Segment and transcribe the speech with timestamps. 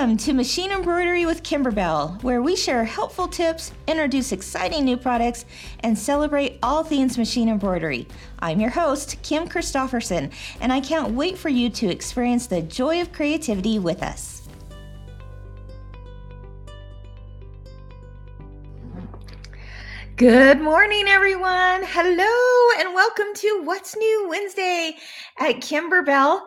[0.00, 5.44] Welcome to Machine Embroidery with Kimberbell, where we share helpful tips, introduce exciting new products,
[5.80, 8.08] and celebrate all things machine embroidery.
[8.38, 13.02] I'm your host, Kim Christofferson, and I can't wait for you to experience the joy
[13.02, 14.48] of creativity with us.
[20.16, 21.82] Good morning, everyone.
[21.84, 24.96] Hello, and welcome to What's New Wednesday
[25.38, 26.40] at Kimberbell.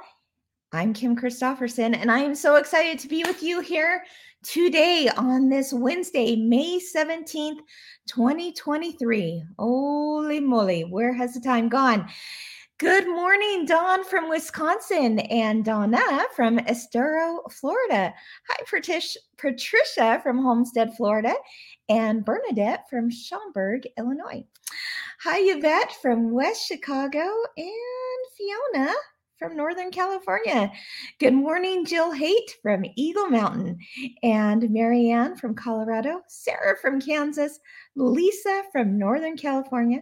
[0.76, 4.04] I'm Kim Christofferson, and I am so excited to be with you here
[4.42, 7.60] today on this Wednesday, May 17th,
[8.08, 9.44] 2023.
[9.60, 12.10] Holy moly, where has the time gone?
[12.80, 16.02] Good morning, Dawn from Wisconsin and Donna
[16.36, 18.12] from Estero, Florida.
[18.50, 21.36] Hi, Patricia from Homestead, Florida,
[21.88, 24.44] and Bernadette from Schaumburg, Illinois.
[25.24, 27.70] Hi, Yvette from West Chicago, and
[28.36, 28.92] Fiona
[29.38, 30.72] from Northern California.
[31.20, 33.78] Good morning, Jill Haight from Eagle Mountain,
[34.22, 37.60] and Marianne from Colorado, Sarah from Kansas,
[37.96, 40.02] Lisa from Northern California.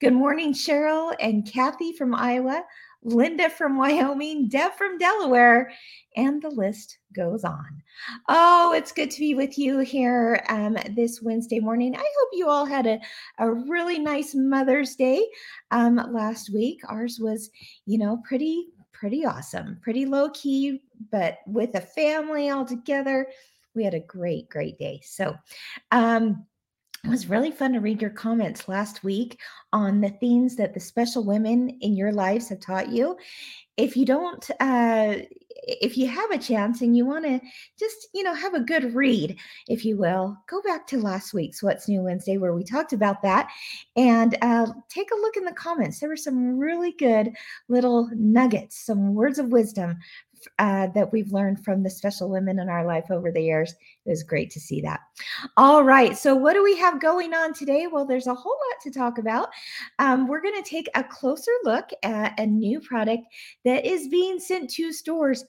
[0.00, 2.64] Good morning, Cheryl and Kathy from Iowa,
[3.02, 5.70] Linda from Wyoming, Deb from Delaware,
[6.16, 7.82] and the list goes on.
[8.28, 11.94] Oh, it's good to be with you here um, this Wednesday morning.
[11.94, 13.00] I hope you all had a,
[13.38, 15.26] a really nice Mother's Day
[15.70, 16.80] um, last week.
[16.88, 17.50] Ours was,
[17.86, 23.28] you know, pretty pretty awesome, pretty low key, but with a family all together,
[23.74, 25.00] we had a great, great day.
[25.04, 25.36] So,
[25.92, 26.44] um,
[27.04, 29.38] it was really fun to read your comments last week
[29.72, 33.16] on the things that the special women in your lives have taught you.
[33.76, 35.18] If you don't, uh,
[35.62, 37.40] if you have a chance and you want to
[37.78, 39.36] just, you know, have a good read,
[39.68, 43.22] if you will, go back to last week's What's New Wednesday where we talked about
[43.22, 43.48] that
[43.96, 46.00] and uh, take a look in the comments.
[46.00, 47.32] There were some really good
[47.68, 49.98] little nuggets, some words of wisdom
[50.58, 53.72] uh, that we've learned from the special women in our life over the years.
[54.04, 55.00] It was great to see that.
[55.56, 56.16] All right.
[56.16, 57.86] So, what do we have going on today?
[57.86, 59.48] Well, there's a whole lot to talk about.
[59.98, 63.24] Um, we're going to take a closer look at a new product
[63.64, 65.44] that is being sent to stores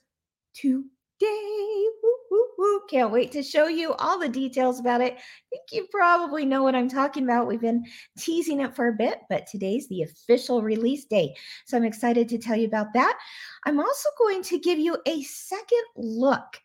[1.22, 2.81] woo, woo.
[2.90, 5.13] Can't wait to show you all the details about it.
[5.13, 5.18] I
[5.50, 7.47] think you probably know what I'm talking about.
[7.47, 7.85] We've been
[8.18, 11.35] teasing it for a bit, but today's the official release day.
[11.66, 13.18] So I'm excited to tell you about that.
[13.66, 16.59] I'm also going to give you a second look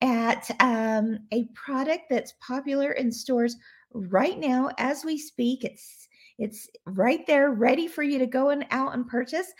[0.00, 3.56] at um, a product that's popular in stores
[3.92, 5.64] right now as we speak.
[5.64, 9.52] It's it's right there ready for you to go and out and purchase.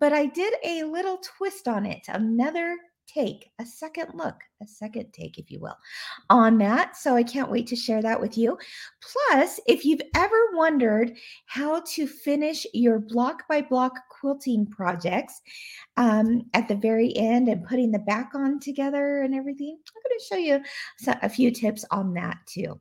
[0.00, 2.74] But I did a little twist on it, another
[3.12, 5.76] take, a second look, a second take, if you will,
[6.30, 6.96] on that.
[6.96, 8.58] So I can't wait to share that with you.
[9.00, 15.40] Plus, if you've ever wondered how to finish your block by block quilting projects
[15.96, 20.18] um, at the very end and putting the back on together and everything, I'm going
[20.18, 22.80] to show you a few tips on that too.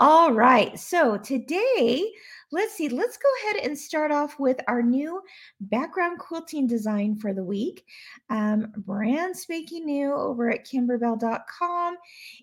[0.00, 0.78] All right.
[0.78, 2.10] So today,
[2.52, 5.22] let's see, let's go ahead and start off with our new
[5.62, 7.84] background quilting design for the week.
[8.28, 11.96] Um, brand spanking new over at kimberbell.com.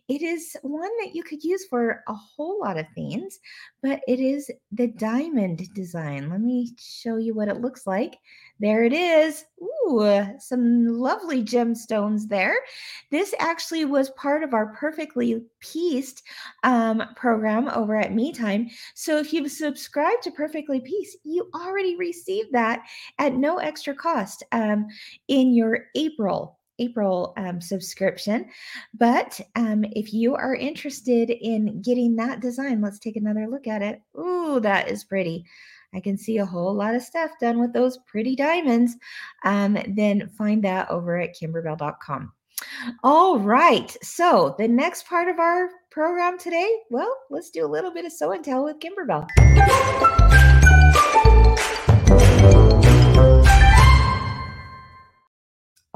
[0.08, 3.40] It is one that you could use for a whole lot of things,
[3.84, 6.30] but it is the diamond design.
[6.30, 8.18] Let me show you what it looks like.
[8.59, 9.46] There it is.
[9.62, 12.56] Ooh, some lovely gemstones there.
[13.09, 16.24] This actually was part of our Perfectly Pieced
[16.64, 18.70] um, program over at Me Time.
[18.96, 22.84] So if you've subscribed to Perfectly Pieced, you already received that
[23.18, 24.88] at no extra cost um,
[25.28, 28.50] in your April April um, subscription.
[28.94, 33.81] But um, if you are interested in getting that design, let's take another look at
[33.81, 34.02] it.
[34.18, 35.46] Ooh, that is pretty.
[35.94, 38.95] I can see a whole lot of stuff done with those pretty diamonds.
[39.44, 42.31] Um, then find that over at kimberbell.com.
[43.03, 43.95] All right.
[44.03, 48.11] So the next part of our program today, well, let's do a little bit of
[48.11, 49.28] show and tell with Kimberbell.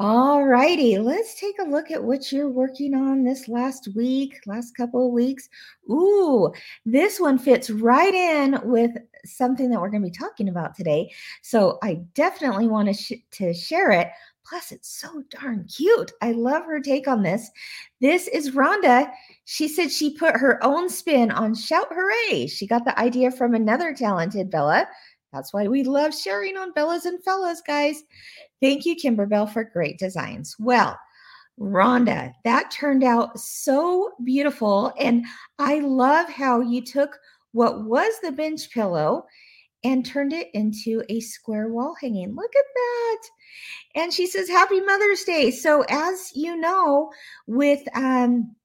[0.03, 4.75] All righty, let's take a look at what you're working on this last week, last
[4.75, 5.47] couple of weeks.
[5.89, 6.51] Ooh,
[6.85, 8.91] this one fits right in with
[9.23, 11.09] something that we're going to be talking about today.
[11.41, 14.09] So I definitely want to sh- to share it.
[14.45, 16.11] Plus, it's so darn cute.
[16.21, 17.49] I love her take on this.
[18.01, 19.09] This is Rhonda.
[19.45, 22.47] She said she put her own spin on Shout Hooray.
[22.47, 24.85] She got the idea from another talented Bella.
[25.33, 28.03] That's why we love sharing on Bellas and Fellas, guys.
[28.62, 30.56] Thank you, Kimberbell, for great designs.
[30.59, 30.97] Well,
[31.59, 34.94] Rhonda, that turned out so beautiful.
[35.00, 35.25] And
[35.59, 37.18] I love how you took
[37.51, 39.25] what was the bench pillow
[39.83, 42.35] and turned it into a square wall hanging.
[42.35, 43.21] Look at that.
[43.95, 45.51] And she says, Happy Mother's Day.
[45.51, 47.12] So, as you know,
[47.47, 48.56] with um,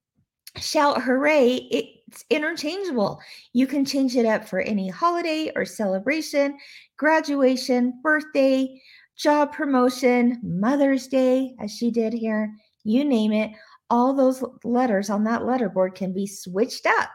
[0.57, 3.21] Shout Hooray, it's interchangeable.
[3.53, 6.59] You can change it up for any holiday or celebration,
[6.97, 8.81] graduation, birthday,
[9.17, 13.51] job promotion, Mother's Day, as she did here, you name it.
[13.91, 17.11] All those letters on that letterboard can be switched up.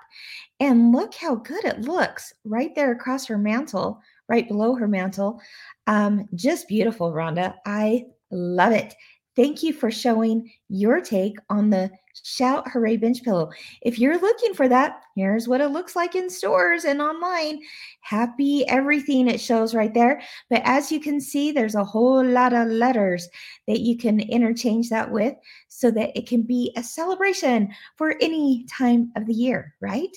[0.60, 5.42] And look how good it looks right there across her mantle, right below her mantle.
[5.88, 7.56] Um, just beautiful, Rhonda.
[7.66, 8.94] I love it.
[9.36, 11.90] Thank you for showing your take on the
[12.24, 13.50] Shout Hooray Bench Pillow.
[13.82, 17.60] If you're looking for that, here's what it looks like in stores and online.
[18.02, 20.22] Happy everything it shows right there.
[20.52, 23.28] But as you can see, there's a whole lot of letters
[23.68, 25.34] that you can interchange that with
[25.70, 30.16] so that it can be a celebration for any time of the year, right?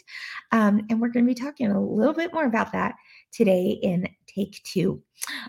[0.52, 2.94] Um, and we're going to be talking a little bit more about that
[3.32, 5.02] today in take two.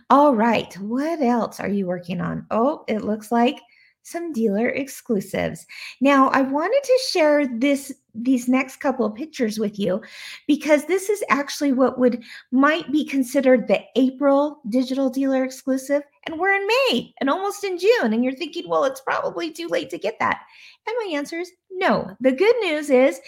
[0.09, 2.45] All right, what else are you working on?
[2.51, 3.59] Oh, it looks like
[4.07, 5.65] some dealer exclusives.
[5.99, 10.01] Now, I wanted to share this these next couple of pictures with you
[10.47, 16.39] because this is actually what would might be considered the April digital dealer exclusive and
[16.39, 19.89] we're in May and almost in June and you're thinking, "Well, it's probably too late
[19.91, 20.39] to get that."
[20.87, 22.15] And my answer is no.
[22.21, 23.19] The good news is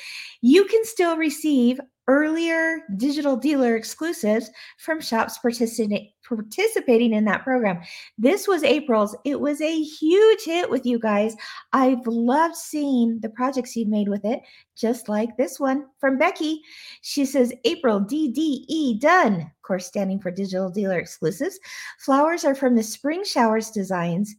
[0.41, 1.79] you can still receive
[2.09, 7.81] earlier digital dealer exclusives from shops participating participating in that program.
[8.17, 9.15] This was April's.
[9.25, 11.35] It was a huge hit with you guys.
[11.73, 14.41] I've loved seeing the projects you've made with it,
[14.75, 16.61] just like this one from Becky.
[17.01, 19.41] She says, April DDE done.
[19.41, 21.59] Of course, standing for Digital Dealer Exclusives.
[21.99, 24.35] Flowers are from the Spring Showers Designs.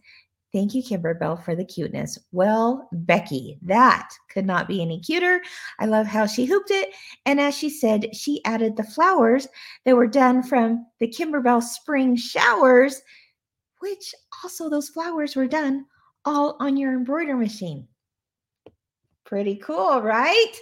[0.53, 2.19] Thank you, Kimberbell, for the cuteness.
[2.33, 5.41] Well, Becky, that could not be any cuter.
[5.79, 6.93] I love how she hooped it.
[7.25, 9.47] And as she said, she added the flowers
[9.85, 13.01] that were done from the Kimberbell spring showers,
[13.79, 14.13] which
[14.43, 15.87] also those flowers were done
[16.25, 17.87] all on your embroidery machine.
[19.25, 20.53] Pretty cool, right?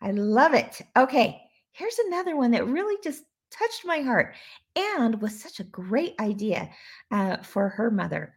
[0.00, 0.80] I love it.
[0.96, 1.40] Okay,
[1.72, 4.34] here's another one that really just touched my heart
[4.76, 6.70] and was such a great idea
[7.10, 8.34] uh, for her mother.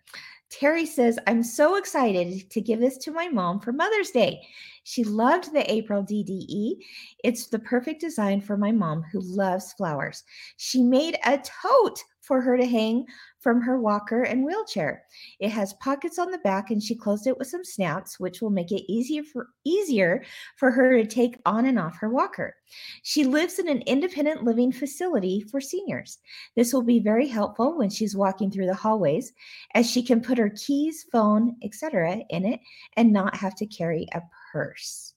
[0.60, 4.48] Terry says, I'm so excited to give this to my mom for Mother's Day.
[4.88, 6.76] She loved the April DDE.
[7.24, 10.24] It's the perfect design for my mom who loves flowers.
[10.58, 13.06] She made a tote for her to hang
[13.40, 15.04] from her walker and wheelchair.
[15.40, 18.52] It has pockets on the back and she closed it with some snaps which will
[18.52, 20.24] make it easier for easier
[20.58, 22.56] for her to take on and off her walker.
[23.02, 26.20] She lives in an independent living facility for seniors.
[26.56, 29.34] This will be very helpful when she's walking through the hallways
[29.74, 32.20] as she can put her keys, phone, etc.
[32.30, 32.60] in it
[32.98, 34.22] and not have to carry a
[34.56, 35.14] purse.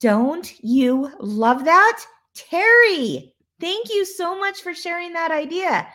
[0.00, 2.02] Don't you love that?
[2.34, 5.86] Terry, thank you so much for sharing that idea.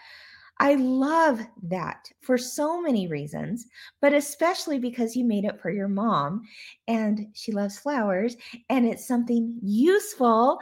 [0.60, 3.66] I love that for so many reasons,
[4.02, 6.44] but especially because you made it for your mom
[6.88, 8.38] and she loves flowers
[8.70, 10.60] and it's something useful.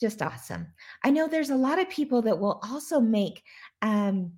[0.00, 0.66] Just awesome.
[1.04, 3.42] I know there's a lot of people that will also make
[3.82, 4.32] um,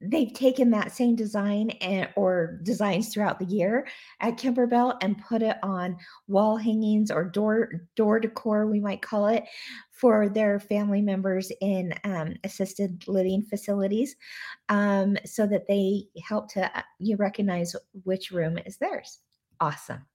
[0.00, 3.86] they've taken that same design and or designs throughout the year
[4.20, 5.96] at Kimberbell and put it on
[6.28, 9.44] wall hangings or door door decor we might call it
[9.90, 14.14] for their family members in um, assisted living facilities
[14.68, 17.74] um, so that they help to uh, you recognize
[18.04, 19.18] which room is theirs.
[19.60, 20.06] Awesome.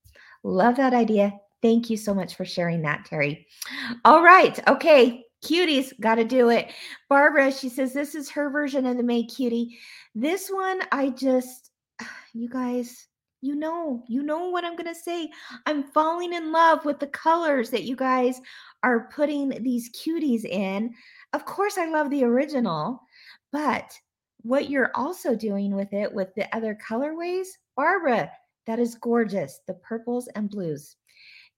[0.44, 1.34] Love that idea.
[1.62, 3.48] Thank you so much for sharing that terry.
[4.06, 6.72] All right okay Cuties, got to do it.
[7.10, 9.78] Barbara, she says this is her version of the May Cutie.
[10.16, 11.72] This one, I just,
[12.34, 13.08] you guys,
[13.42, 15.30] you know, you know what I'm to say.
[15.66, 18.40] I'm falling in love with the colors that you guys
[18.84, 20.94] are putting these cuties in.
[21.34, 23.02] Of course, I love the original,
[23.52, 23.92] but
[24.44, 28.32] what you're also doing with it with the other colorways, Barbara,
[28.66, 29.60] that is gorgeous.
[29.68, 30.96] The purples and blues.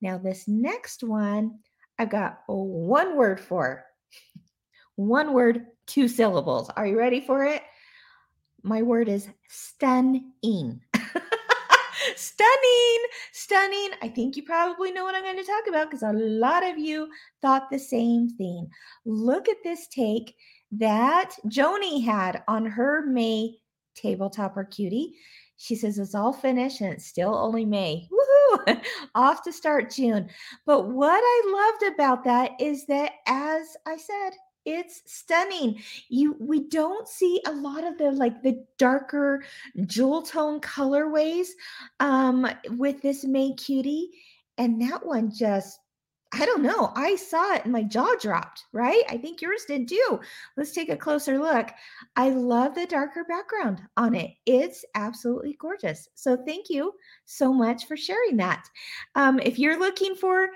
[0.01, 1.60] Now, this next one,
[1.98, 3.86] I've got one word for.
[4.96, 6.70] One word, two syllables.
[6.75, 7.62] Are you ready for it?
[8.64, 10.82] My word is stunning.
[12.16, 13.00] stunning,
[13.34, 13.90] stunning.
[14.02, 16.78] I think you probably know what I'm going to talk about because a lot of
[16.78, 17.10] you
[17.42, 18.68] thought the same thing.
[19.06, 20.36] Look at this take
[20.72, 23.58] that Joni had on her May
[23.96, 25.16] tabletop or cutie.
[25.57, 28.07] She says it's all finished and it's still only May.
[28.12, 28.81] Woohoo!
[29.15, 30.29] Off to start June.
[30.65, 34.31] But what I loved about that is that, as I said,
[34.65, 35.81] it's stunning.
[36.09, 39.43] You we don't see a lot of the like the darker
[39.85, 41.50] jewel tone colorways
[42.00, 44.09] um with this May cutie.
[44.57, 45.79] And that one just
[46.38, 46.92] I don't know.
[46.98, 49.04] I saw it and my jaw dropped, right?
[49.08, 50.20] I think yours did too.
[50.58, 51.70] Let's take a closer look.
[52.18, 54.32] I love the darker background on it.
[54.46, 56.10] It's absolutely gorgeous.
[56.13, 56.92] So thank you
[57.24, 58.68] so much for sharing that.
[59.15, 60.50] Um, if you're looking for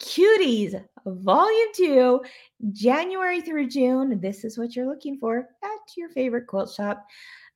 [0.00, 2.20] Cuties Volume 2,
[2.72, 7.06] January through June, this is what you're looking for at your favorite quilt shop.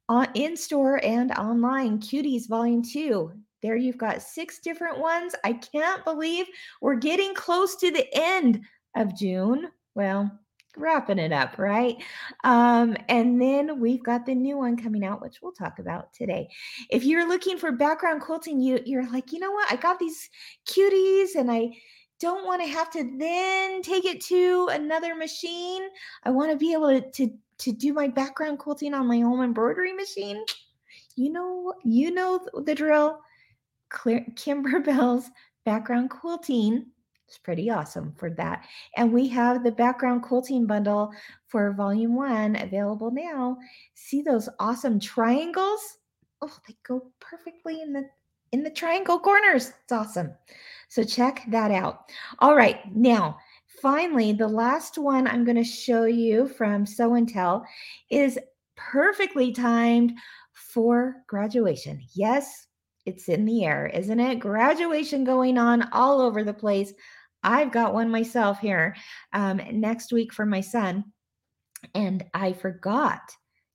[0.08, 3.32] Uh, in store and online, Cuties Volume 2.
[3.66, 5.34] There you've got six different ones.
[5.42, 6.46] I can't believe
[6.80, 8.60] we're getting close to the end
[8.94, 9.66] of June.
[9.96, 10.30] Well,
[10.76, 11.96] wrapping it up, right?
[12.44, 16.48] Um, and then we've got the new one coming out, which we'll talk about today.
[16.90, 19.72] If you're looking for background quilting, you you're like, you know what?
[19.72, 20.30] I got these
[20.68, 21.70] cuties and I
[22.20, 25.82] don't want to have to then take it to another machine.
[26.22, 29.42] I want to be able to, to to do my background quilting on my home
[29.42, 30.44] embroidery machine.
[31.16, 33.18] You know, you know the drill.
[34.36, 35.30] Kimberbell's
[35.64, 36.86] background quilting
[37.28, 38.64] is pretty awesome for that.
[38.96, 41.12] And we have the background quilting bundle
[41.46, 43.56] for volume one available now.
[43.94, 45.98] See those awesome triangles?
[46.42, 48.04] Oh, they go perfectly in the
[48.52, 49.72] in the triangle corners.
[49.82, 50.32] It's awesome.
[50.88, 52.10] So check that out.
[52.38, 53.38] All right, now
[53.82, 57.64] finally, the last one I'm going to show you from Sew and Tell
[58.10, 58.38] is
[58.76, 60.12] perfectly timed
[60.52, 62.00] for graduation.
[62.14, 62.66] Yes,
[63.06, 64.40] it's in the air, isn't it?
[64.40, 66.92] Graduation going on all over the place.
[67.42, 68.96] I've got one myself here
[69.32, 71.04] um, next week for my son.
[71.94, 73.20] And I forgot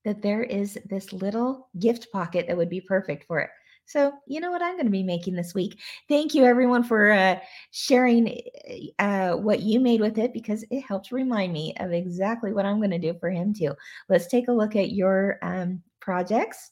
[0.04, 3.50] that there is this little gift pocket that would be perfect for it.
[3.86, 5.80] So, you know what I'm going to be making this week.
[6.08, 7.40] Thank you, everyone, for uh,
[7.72, 8.40] sharing
[9.00, 12.78] uh, what you made with it because it helps remind me of exactly what I'm
[12.78, 13.74] going to do for him, too.
[14.08, 16.72] Let's take a look at your um, projects.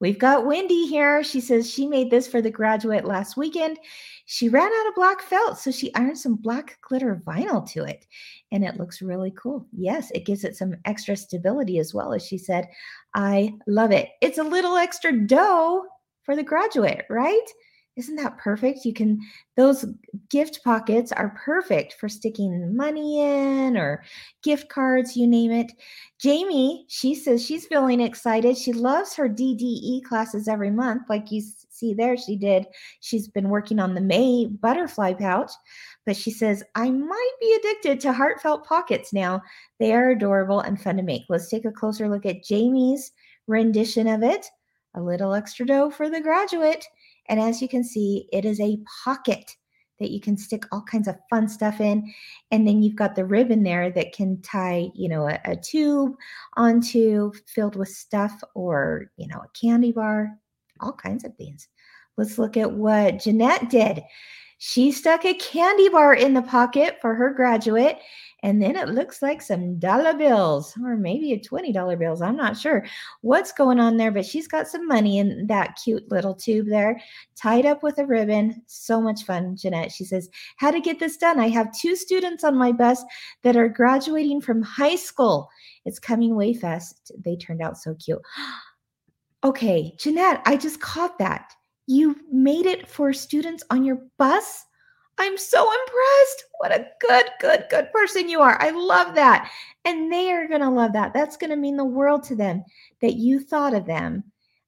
[0.00, 1.24] We've got Wendy here.
[1.24, 3.78] She says she made this for the graduate last weekend.
[4.26, 8.06] She ran out of black felt, so she ironed some black glitter vinyl to it,
[8.52, 9.66] and it looks really cool.
[9.72, 12.68] Yes, it gives it some extra stability as well, as she said.
[13.14, 14.10] I love it.
[14.20, 15.84] It's a little extra dough
[16.22, 17.46] for the graduate, right?
[17.98, 18.84] Isn't that perfect?
[18.84, 19.18] You can,
[19.56, 19.84] those
[20.30, 24.04] gift pockets are perfect for sticking money in or
[24.44, 25.72] gift cards, you name it.
[26.20, 28.56] Jamie, she says she's feeling excited.
[28.56, 32.16] She loves her DDE classes every month, like you see there.
[32.16, 32.66] She did,
[33.00, 35.50] she's been working on the May butterfly pouch,
[36.06, 39.42] but she says, I might be addicted to heartfelt pockets now.
[39.80, 41.24] They are adorable and fun to make.
[41.28, 43.10] Let's take a closer look at Jamie's
[43.48, 44.46] rendition of it.
[44.94, 46.84] A little extra dough for the graduate.
[47.28, 49.56] And as you can see, it is a pocket
[49.98, 52.12] that you can stick all kinds of fun stuff in.
[52.50, 56.12] And then you've got the ribbon there that can tie, you know, a, a tube
[56.56, 60.38] onto filled with stuff or, you know, a candy bar,
[60.80, 61.68] all kinds of things.
[62.16, 64.02] Let's look at what Jeanette did.
[64.58, 67.98] She stuck a candy bar in the pocket for her graduate
[68.42, 72.22] and then it looks like some dollar bills or maybe a $20 bills.
[72.22, 72.84] I'm not sure
[73.22, 77.00] what's going on there, but she's got some money in that cute little tube there,
[77.34, 78.62] tied up with a ribbon.
[78.66, 79.90] So much fun, Jeanette.
[79.90, 81.40] She says, How to get this done?
[81.40, 83.02] I have two students on my bus
[83.42, 85.48] that are graduating from high school.
[85.84, 87.10] It's coming way fast.
[87.18, 88.22] They turned out so cute.
[89.44, 91.52] okay, Jeanette, I just caught that.
[91.90, 94.66] You made it for students on your bus?
[95.16, 96.44] I'm so impressed.
[96.58, 98.60] What a good, good, good person you are.
[98.60, 99.50] I love that.
[99.86, 101.14] And they are going to love that.
[101.14, 102.62] That's going to mean the world to them
[103.00, 104.22] that you thought of them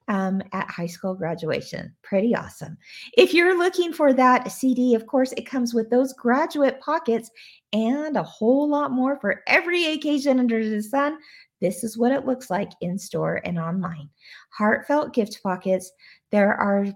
[0.09, 1.95] um, at high school graduation.
[2.01, 2.79] Pretty awesome.
[3.19, 7.31] If you're looking for that CD, of course, it comes with those graduate pockets
[7.75, 11.19] and a whole lot more for every occasion under the sun.
[11.61, 14.09] This is what it looks like in store and online.
[14.57, 15.93] Heartfelt gift pockets.
[16.31, 16.87] There are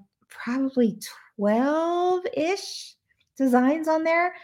[0.43, 0.99] probably
[1.37, 2.95] 12 ish
[3.37, 4.35] designs on there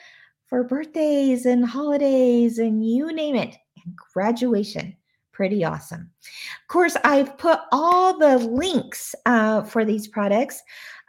[0.47, 4.97] for birthdays and holidays and you name it, and graduation.
[5.32, 6.11] Pretty awesome.
[6.20, 10.62] Of course, I've put all the links uh, for these products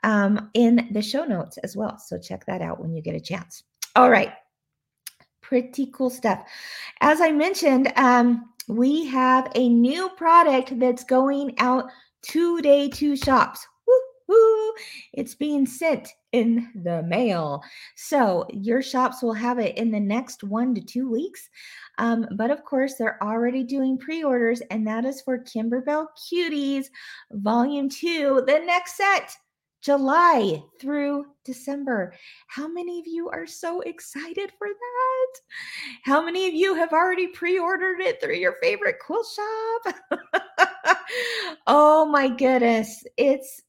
[0.04, 1.98] um, in the show notes as well.
[1.98, 3.64] So check that out when you get a chance.
[3.96, 4.32] All right.
[5.42, 6.48] Pretty cool stuff.
[7.02, 11.90] As I mentioned, um, we have a new product that's going out
[12.22, 13.68] today to shops.
[14.32, 14.74] Woo-hoo!
[15.14, 17.62] It's being sent in the mail.
[17.96, 21.50] So your shops will have it in the next one to two weeks.
[21.98, 26.86] Um, but of course, they're already doing pre orders, and that is for Kimberbell Cuties
[27.32, 29.36] Volume 2, the next set.
[29.82, 32.14] July through December.
[32.46, 35.40] How many of you are so excited for that?
[36.04, 39.96] How many of you have already pre ordered it through your favorite quilt shop?
[41.68, 43.04] oh my goodness.
[43.18, 43.64] It's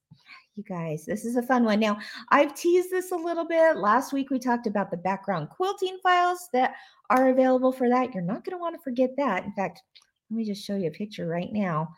[0.56, 1.80] you guys, this is a fun one.
[1.80, 1.99] Now,
[2.30, 3.76] I've teased this a little bit.
[3.76, 6.75] Last week we talked about the background quilting files that
[7.11, 8.12] are available for that.
[8.12, 9.44] You're not going to want to forget that.
[9.44, 9.82] In fact,
[10.30, 11.88] let me just show you a picture right now.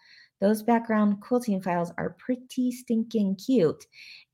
[0.40, 3.86] Those background quilting files are pretty stinking cute.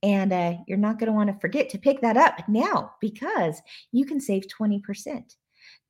[0.03, 3.61] And uh, you're not going to want to forget to pick that up now because
[3.93, 5.37] you can save 20%.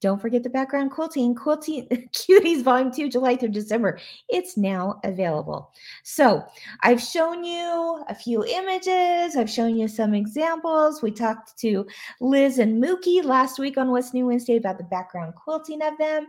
[0.00, 3.98] Don't forget the background quilting, quilting cuties volume 2 July through December.
[4.30, 5.72] It's now available.
[6.04, 6.42] So,
[6.82, 11.02] I've shown you a few images, I've shown you some examples.
[11.02, 11.86] We talked to
[12.20, 16.26] Liz and Mookie last week on What's New Wednesday about the background quilting of them.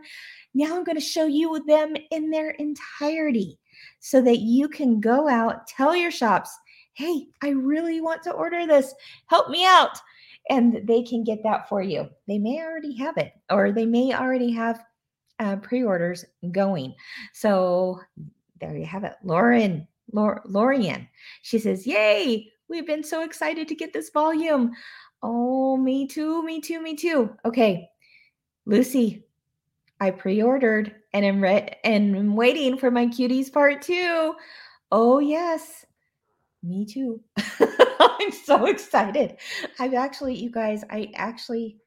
[0.53, 3.57] Now I'm going to show you them in their entirety
[3.99, 6.51] so that you can go out, tell your shops,
[6.93, 8.93] "Hey, I really want to order this.
[9.27, 9.97] Help me out."
[10.49, 12.09] And they can get that for you.
[12.27, 14.83] They may already have it, or they may already have
[15.39, 16.95] uh, pre-orders going.
[17.33, 17.99] So
[18.59, 19.87] there you have it, Lauren.
[20.13, 21.07] Lorian.
[21.41, 22.51] She says, "Yay!
[22.67, 24.71] We've been so excited to get this volume."
[25.23, 27.29] Oh, me too, me too, me too.
[27.45, 27.87] Okay,
[28.65, 29.23] Lucy,
[29.99, 34.35] I pre-ordered and am re- and I'm waiting for my cuties part two.
[34.91, 35.85] Oh yes,
[36.63, 37.21] me too.
[38.19, 39.37] I'm so excited.
[39.79, 41.77] I've actually, you guys, I actually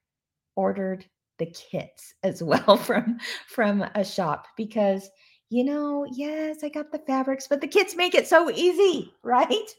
[0.56, 1.04] ordered
[1.38, 3.18] the kits as well from
[3.48, 5.10] from a shop because
[5.50, 9.70] you know, yes, I got the fabrics, but the kits make it so easy, right?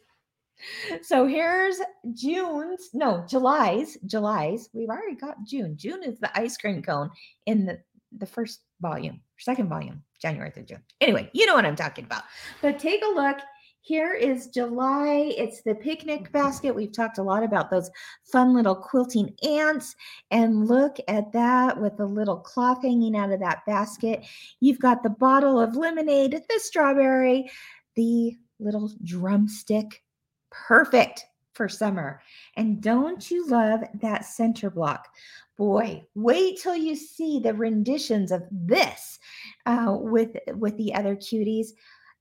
[1.01, 1.82] So here's
[2.13, 4.70] June's, no, July's, July's.
[4.74, 5.75] We've already got June.
[5.75, 7.10] June is the ice cream cone
[7.46, 7.80] in the
[8.18, 10.84] the first volume, second volume, January through June.
[11.01, 12.24] Anyway, you know what I'm talking about.
[12.62, 13.39] But take a look
[13.86, 15.32] here is July.
[15.38, 16.74] It's the picnic basket.
[16.74, 17.92] We've talked a lot about those
[18.24, 19.96] fun little quilting ants.
[20.32, 24.25] And look at that with the little cloth hanging out of that basket.
[24.60, 27.48] You've got the bottle of lemonade, the strawberry,
[27.96, 30.01] the little drumstick.
[30.50, 31.24] Perfect
[31.54, 32.22] for summer.
[32.58, 35.10] And don't you love that center block?
[35.58, 39.20] Boy, wait till you see the renditions of this
[39.68, 41.68] uh, with with the other cuties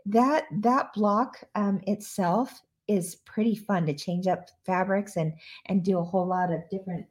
[0.06, 5.32] that that block um, itself is pretty fun to change up fabrics and
[5.66, 7.06] and do a whole lot of different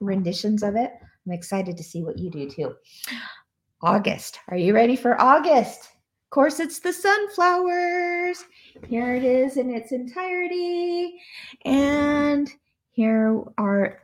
[0.00, 0.92] renditions of it.
[1.26, 2.74] I'm excited to see what you do too.
[3.82, 4.40] August.
[4.48, 5.84] Are you ready for August?
[5.84, 8.44] Of course, it's the sunflowers.
[8.86, 11.18] Here it is in its entirety.
[11.64, 12.52] And
[12.90, 14.02] here are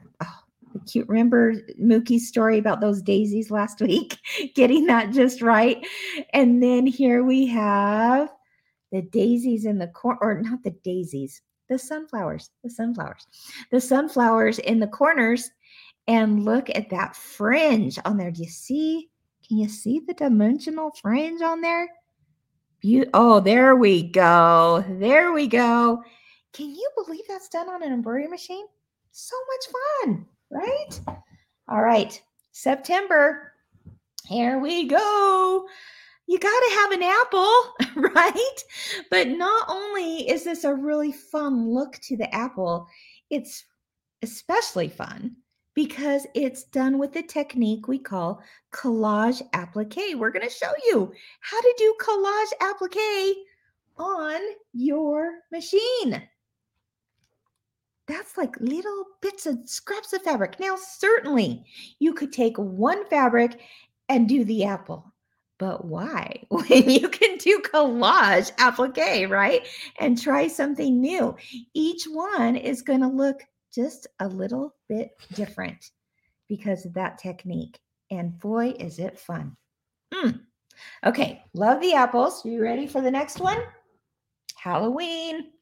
[0.85, 1.09] cute.
[1.09, 4.19] Remember Mookie's story about those daisies last week,
[4.55, 5.85] getting that just right.
[6.33, 8.29] And then here we have
[8.93, 13.27] the daisies in the corner, or not the daisies, the sunflowers, the sunflowers,
[13.71, 15.51] the sunflowers in the corners.
[16.07, 18.31] And look at that fringe on there.
[18.31, 19.09] Do you see?
[19.49, 21.89] Can you see the dimensional fringe on there?
[23.15, 24.85] Oh, there we go.
[24.87, 26.03] There we go.
[26.53, 28.67] Can you believe that's done on an embroidery machine?
[29.13, 29.75] So much
[30.07, 31.01] fun right?
[31.69, 32.21] All right,
[32.53, 33.53] September.
[34.27, 35.67] Here we go.
[36.27, 38.59] You got to have an apple, right?
[39.11, 42.87] But not only is this a really fun look to the apple,
[43.31, 43.65] it's
[44.23, 45.37] especially fun
[45.75, 50.15] because it's done with the technique we call collage applique.
[50.17, 53.37] We're going to show you how to do collage applique
[53.97, 54.41] on
[54.73, 56.23] your machine
[58.07, 60.59] that's like little bits and scraps of fabric.
[60.61, 61.65] Now, certainly
[61.99, 63.61] you could take one fabric
[64.09, 65.13] and do the apple,
[65.59, 66.45] but why?
[66.51, 69.67] When you can do collage applique, right?
[69.99, 71.37] And try something new.
[71.73, 73.43] Each one is going to look
[73.75, 75.91] just a little bit different
[76.49, 77.79] because of that technique.
[78.11, 79.57] And boy, is it fun.
[80.13, 80.41] Mm.
[81.05, 82.45] Okay, love the apples.
[82.45, 83.59] You ready for the next one?
[84.57, 85.54] Halloween.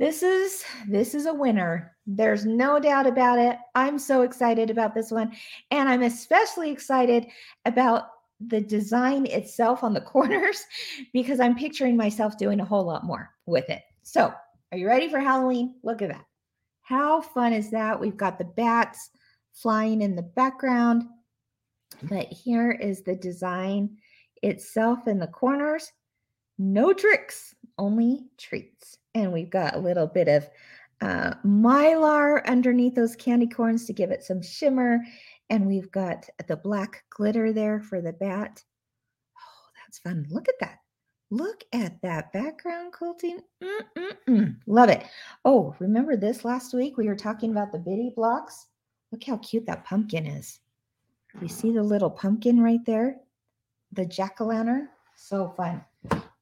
[0.00, 1.94] This is this is a winner.
[2.06, 3.58] There's no doubt about it.
[3.74, 5.30] I'm so excited about this one
[5.70, 7.26] and I'm especially excited
[7.66, 8.04] about
[8.40, 10.64] the design itself on the corners
[11.12, 13.82] because I'm picturing myself doing a whole lot more with it.
[14.02, 14.32] So,
[14.72, 15.74] are you ready for Halloween?
[15.82, 16.24] Look at that.
[16.80, 18.00] How fun is that?
[18.00, 19.10] We've got the bats
[19.52, 21.02] flying in the background.
[22.04, 23.98] But here is the design
[24.42, 25.92] itself in the corners.
[26.56, 28.96] No tricks, only treats.
[29.14, 30.48] And we've got a little bit of
[31.00, 35.00] uh, mylar underneath those candy corns to give it some shimmer.
[35.48, 38.62] And we've got the black glitter there for the bat.
[39.36, 40.26] Oh, that's fun.
[40.30, 40.78] Look at that.
[41.30, 43.40] Look at that background quilting.
[43.62, 44.56] Mm-mm-mm.
[44.66, 45.04] Love it.
[45.44, 46.96] Oh, remember this last week?
[46.96, 48.66] We were talking about the bitty blocks.
[49.12, 50.60] Look how cute that pumpkin is.
[51.40, 53.16] You see the little pumpkin right there?
[53.92, 54.86] The jack-o'-lantern.
[55.16, 55.84] So fun.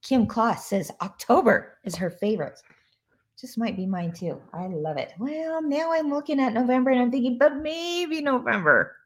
[0.08, 2.58] Kim Kloss says October is her favorite.
[3.38, 4.40] Just might be mine too.
[4.54, 5.12] I love it.
[5.18, 8.96] Well, now I'm looking at November and I'm thinking, but maybe November.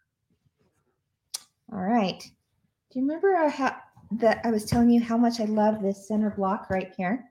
[1.73, 2.21] All right.
[2.21, 3.77] Do you remember how
[4.13, 7.25] that I was telling you how much I love this center block right here?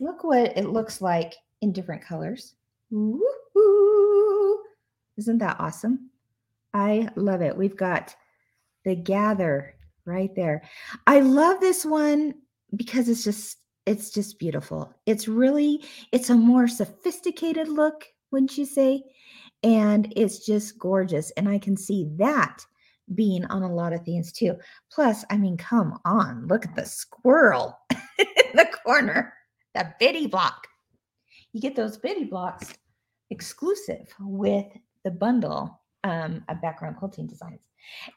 [0.00, 2.54] Look what it looks like in different colors.
[2.90, 4.62] Woo-hoo.
[5.18, 6.08] Isn't that awesome?
[6.72, 7.54] I love it.
[7.54, 8.16] We've got
[8.84, 9.74] the gather
[10.06, 10.62] right there.
[11.06, 12.34] I love this one
[12.76, 14.94] because it's just it's just beautiful.
[15.06, 19.02] It's really it's a more sophisticated look, wouldn't you say?
[19.62, 22.64] And it's just gorgeous and I can see that
[23.14, 24.56] being on a lot of things too.
[24.90, 29.34] Plus, I mean, come on, look at the squirrel in the corner,
[29.74, 30.66] the bitty block.
[31.52, 32.72] You get those bitty blocks
[33.30, 34.66] exclusive with
[35.04, 37.60] the bundle um, of background quilting designs.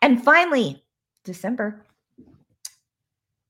[0.01, 0.83] And finally,
[1.23, 1.85] December.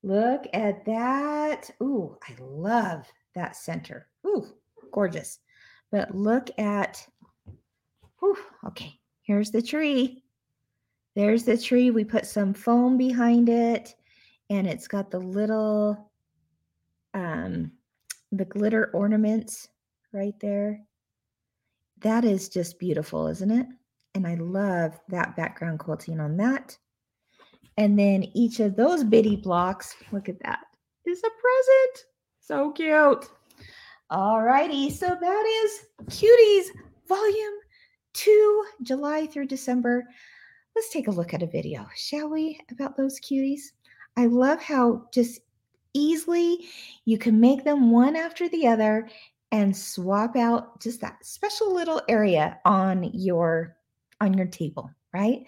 [0.06, 1.72] Look at that.
[1.82, 4.08] Ooh, I love that center.
[4.28, 4.46] Ooh,
[4.92, 5.40] gorgeous.
[5.92, 7.04] But look at,
[8.24, 8.38] ooh,
[8.68, 10.24] okay, here's the tree.
[11.16, 11.90] There's the tree.
[11.90, 13.96] We put some foam behind it,
[14.52, 16.12] and it's got the little,
[17.16, 17.72] um,
[18.32, 19.70] the glitter ornaments
[20.14, 20.82] right there.
[22.02, 23.66] That is just beautiful, isn't it?
[24.14, 26.78] And I love that background quilting on that.
[27.78, 30.60] And then each of those bitty blocks, look at that,
[31.06, 32.06] is a present.
[32.40, 33.26] So cute.
[34.10, 34.90] All righty.
[34.90, 36.68] So that is Cuties
[37.08, 37.60] Volume
[38.14, 40.06] 2, July through December.
[40.76, 43.62] Let's take a look at a video, shall we, about those cuties?
[44.18, 45.42] I love how just
[45.94, 46.68] easily
[47.06, 49.10] you can make them one after the other
[49.52, 53.78] and swap out just that special little area on your
[54.22, 55.46] on your table, right?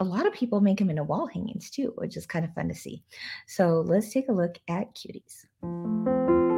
[0.00, 2.68] A lot of people make them into wall hangings too, which is kind of fun
[2.68, 3.04] to see.
[3.46, 6.49] So let's take a look at cuties.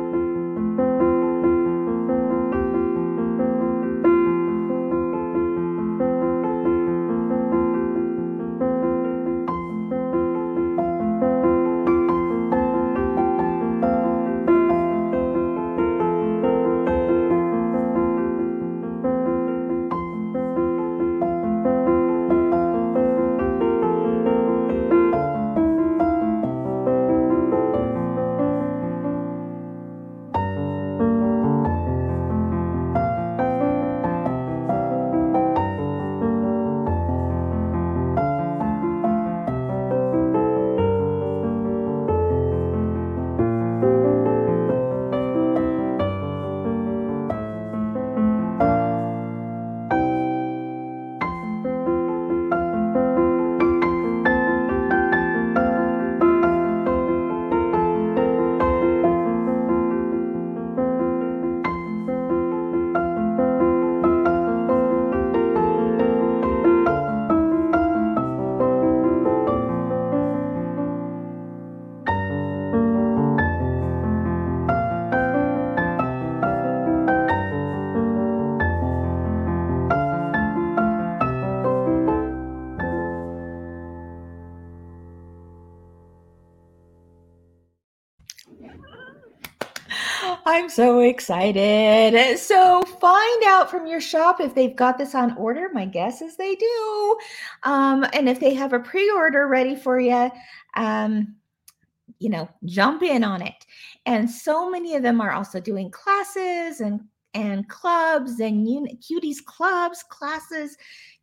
[90.62, 92.38] I'm so excited.
[92.38, 95.70] So, find out from your shop if they've got this on order.
[95.72, 97.18] My guess is they do.
[97.64, 100.30] Um, and if they have a pre order ready for you,
[100.76, 101.34] um,
[102.20, 103.66] you know, jump in on it.
[104.06, 107.00] And so many of them are also doing classes and
[107.34, 110.76] and clubs and un- cuties clubs, classes,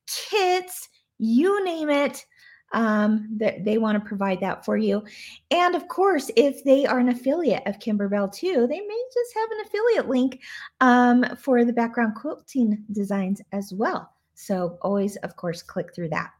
[0.06, 2.26] kits, you name it
[2.72, 5.04] um, that they want to provide that for you.
[5.52, 9.52] And of course, if they are an affiliate of Kimberbell too, they may just have
[9.52, 10.42] an affiliate link
[10.82, 14.12] um, for the background quilting designs as well.
[14.42, 16.32] So always, of course, click through that.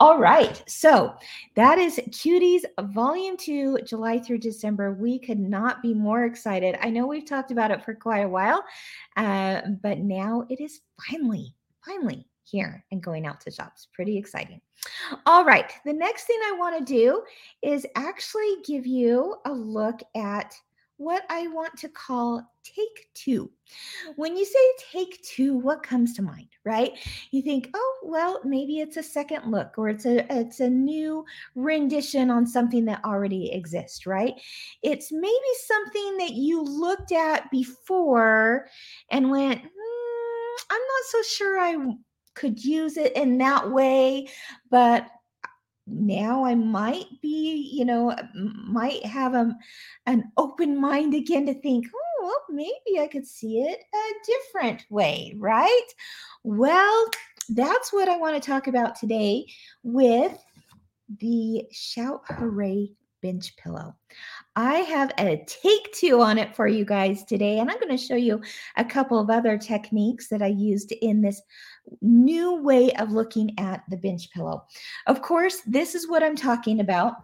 [0.00, 0.62] All right.
[0.66, 1.14] So
[1.54, 4.94] that is Cuties Volume 2, July through December.
[4.94, 6.78] We could not be more excited.
[6.80, 8.64] I know we've talked about it for quite a while,
[9.18, 13.88] uh, but now it is finally, finally here and going out to shops.
[13.94, 14.60] Pretty exciting.
[15.26, 15.72] All right.
[15.86, 17.22] The next thing I want to do
[17.62, 20.54] is actually give you a look at
[20.98, 23.50] what I want to call take two.
[24.14, 24.60] When you say
[24.92, 26.92] take two, what comes to mind, right?
[27.32, 31.24] You think, oh, well, maybe it's a second look or it's a it's a new
[31.56, 34.34] rendition on something that already exists, right?
[34.82, 38.68] It's maybe something that you looked at before
[39.10, 41.76] and went, mm, I'm not so sure I
[42.34, 44.28] could use it in that way,
[44.70, 45.06] but
[45.86, 49.56] now I might be, you know, uh, might have a,
[50.06, 54.84] an open mind again to think, oh, well, maybe I could see it a different
[54.90, 55.86] way, right?
[56.44, 57.06] Well,
[57.48, 59.46] that's what I want to talk about today
[59.82, 60.38] with
[61.20, 63.94] the Shout Hooray bench pillow.
[64.54, 68.02] I have a take two on it for you guys today, and I'm going to
[68.02, 68.42] show you
[68.76, 71.40] a couple of other techniques that I used in this
[72.02, 74.64] new way of looking at the bench pillow.
[75.06, 77.14] Of course, this is what I'm talking about.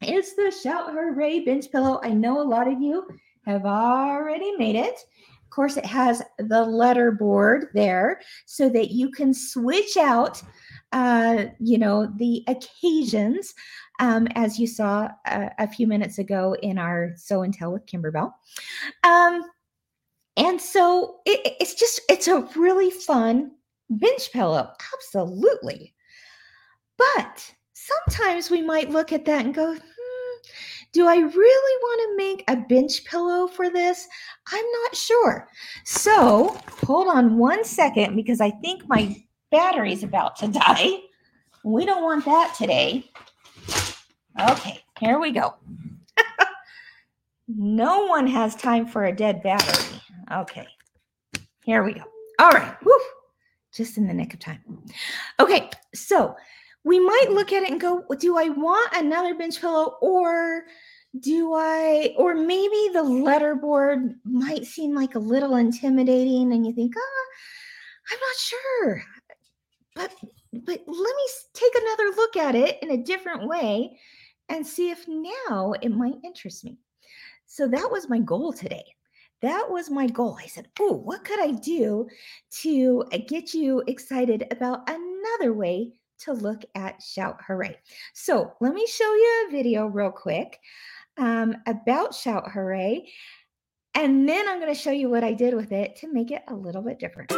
[0.00, 2.00] It's the Shout Hooray bench pillow.
[2.02, 3.06] I know a lot of you
[3.46, 4.96] have already made it.
[5.44, 10.42] Of course, it has the letter board there so that you can switch out,
[10.90, 13.54] uh, you know, the occasions
[14.00, 17.86] um, as you saw a, a, few minutes ago in our Sew and Tell with
[17.86, 18.32] Kimberbell.
[19.04, 19.42] Um,
[20.36, 23.52] and so it, it's just, it's a really fun
[23.90, 24.70] bench pillow.
[24.94, 25.94] Absolutely.
[26.96, 30.40] But sometimes we might look at that and go, hmm,
[30.92, 34.06] do I really want to make a bench pillow for this?
[34.52, 35.48] I'm not sure.
[35.84, 39.16] So hold on one second because I think my
[39.50, 40.98] battery's about to die.
[41.64, 43.10] We don't want that today.
[44.40, 45.54] Okay, here we go.
[47.48, 50.00] no one has time for a dead battery.
[50.32, 50.66] Okay,
[51.64, 52.02] here we go.
[52.38, 52.74] All right,
[53.74, 54.60] just in the nick of time.
[55.38, 56.34] Okay, so
[56.84, 60.64] we might look at it and go, do I want another bench pillow or
[61.20, 66.94] do I, or maybe the letterboard might seem like a little intimidating and you think,
[66.96, 67.26] oh,
[68.10, 69.04] I'm not sure.
[69.94, 70.14] But
[70.52, 73.98] but let me take another look at it in a different way
[74.52, 76.78] and see if now it might interest me.
[77.46, 78.84] So that was my goal today.
[79.40, 80.38] That was my goal.
[80.40, 82.06] I said, Oh, what could I do
[82.60, 87.76] to uh, get you excited about another way to look at Shout Hooray?
[88.14, 90.60] So let me show you a video real quick
[91.16, 93.08] um, about Shout Hooray.
[93.94, 96.42] And then I'm going to show you what I did with it to make it
[96.48, 97.32] a little bit different.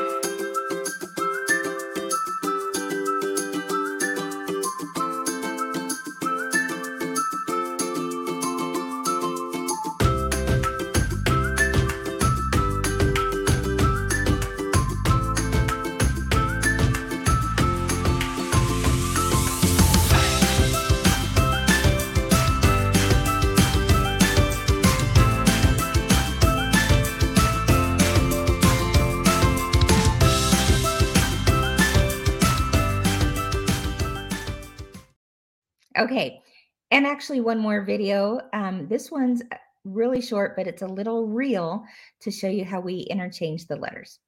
[36.05, 36.43] Okay.
[36.91, 38.41] And actually, one more video.
[38.53, 41.83] Um, this one's uh, really short, but it's a little reel
[42.21, 44.19] to show you how we interchange the letters.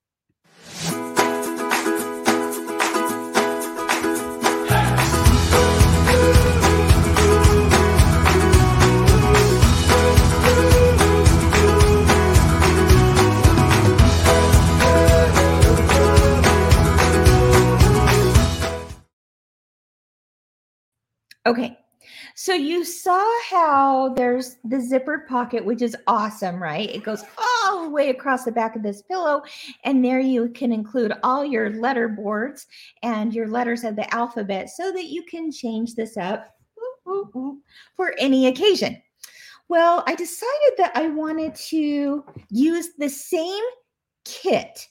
[21.46, 21.78] Okay.
[22.34, 26.90] So you saw how there's the zippered pocket, which is awesome, right?
[26.90, 27.24] It goes
[27.64, 29.42] all the way across the back of this pillow.
[29.84, 32.66] And there you can include all your letter boards
[33.02, 36.50] and your letters of the alphabet so that you can change this up
[37.96, 39.00] for any occasion.
[39.68, 43.64] Well, I decided that I wanted to use the same
[44.24, 44.86] kit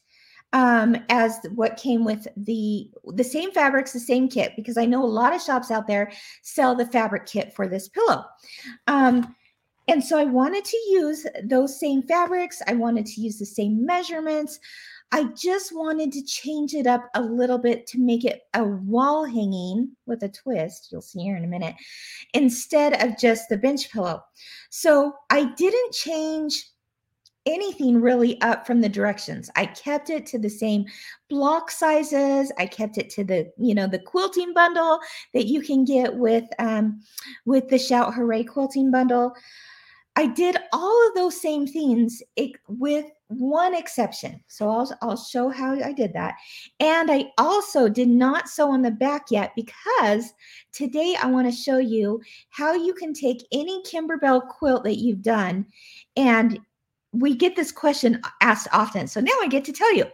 [0.56, 5.04] um, as what came with the the same fabrics, the same kit, because I know
[5.04, 6.12] a lot of shops out there
[6.44, 8.24] sell the fabric kit for this pillow.
[8.88, 9.36] Um,
[9.90, 12.62] and so I wanted to use those same fabrics.
[12.68, 14.60] I wanted to use the same measurements.
[15.12, 19.26] I just wanted to change it up a little bit to make it a wall
[19.26, 20.88] hanging with a twist.
[20.90, 21.76] You'll see here in a minute,
[22.34, 24.24] instead of just the bench pillow.
[24.70, 26.70] So I didn't change
[27.46, 29.50] anything really up from the directions.
[29.56, 30.86] I kept it to the same
[31.30, 32.52] block sizes.
[32.58, 35.00] I kept it to the, you know, the quilting bundle
[35.34, 37.02] that you can get with um
[37.46, 39.34] with the Shout Hooray quilting bundle.
[40.18, 42.24] I did all of those same things
[42.70, 44.42] with one exception.
[44.48, 46.36] So I'll, I'll show how I did that.
[46.80, 50.34] And I also did not sew on the back yet because
[50.72, 55.22] today I want to show you how you can take any Kimberbell quilt that you've
[55.22, 55.66] done
[56.16, 56.60] and
[57.20, 59.08] we get this question asked often.
[59.08, 60.06] So now I get to tell you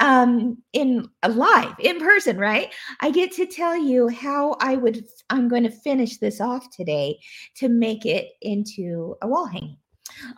[0.00, 2.72] um, in live, in person, right?
[3.00, 7.18] I get to tell you how I would, I'm going to finish this off today
[7.56, 9.76] to make it into a wall hanging.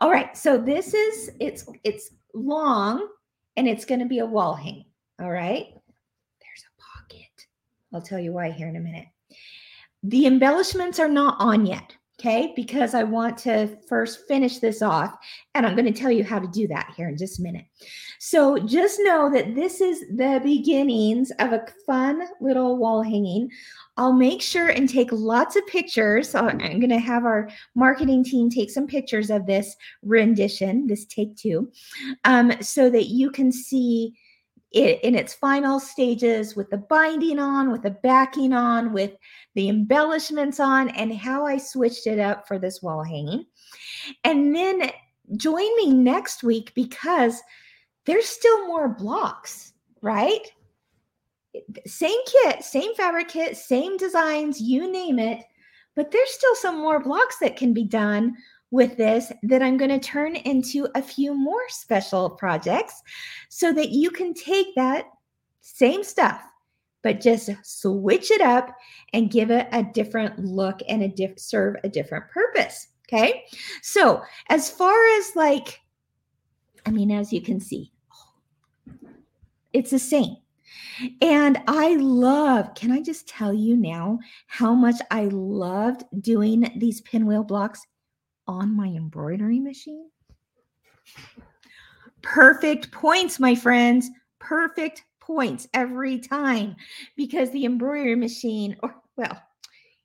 [0.01, 0.37] All right.
[0.37, 3.09] So this is, it's, it's long
[3.57, 4.87] and it's going to be a wall hanging.
[5.21, 5.67] All right.
[5.67, 7.47] There's a pocket.
[7.93, 9.07] I'll tell you why here in a minute.
[10.03, 11.97] The embellishments are not on yet.
[12.27, 12.53] Okay?
[12.57, 15.17] Because I want to first finish this off,
[15.55, 17.67] and I'm going to tell you how to do that here in just a minute.
[18.19, 23.51] So just know that this is the beginnings of a fun little wall hanging.
[23.97, 26.31] I'll make sure and take lots of pictures.
[26.31, 31.07] So I'm going to have our marketing team take some pictures of this rendition, this
[31.07, 31.71] take two,
[32.25, 34.15] um, so that you can see
[34.73, 39.13] it in its final stages with the binding on, with the backing on, with
[39.57, 43.47] the embellishments on, and how I switched it up for this wall hanging.
[44.23, 44.93] And then
[45.37, 47.43] join me next week because
[48.05, 50.47] there's still more blocks, right?
[51.87, 55.43] Same kit, same fabric kit, same designs, you name it,
[55.97, 58.37] but there's still some more blocks that can be done
[58.71, 63.03] with this that I'm going to turn into a few more special projects
[63.49, 65.07] so that you can take that
[65.63, 66.43] same stuff,
[67.07, 68.77] but just switch it up
[69.13, 72.89] and give it a different look and a diff- serve a different purpose.
[73.07, 73.45] Okay.
[73.81, 75.81] So, as far as like,
[76.85, 77.93] I mean, as you can see,
[79.73, 80.35] it's the same.
[81.23, 87.03] And I love, can I just tell you now how much I loved doing these
[87.03, 87.87] pinwheel blocks
[88.49, 90.11] on my embroidery machine?
[92.23, 94.11] Perfect points, my friends.
[94.41, 96.77] Perfect points every time
[97.17, 99.43] because the embroidery machine, or well,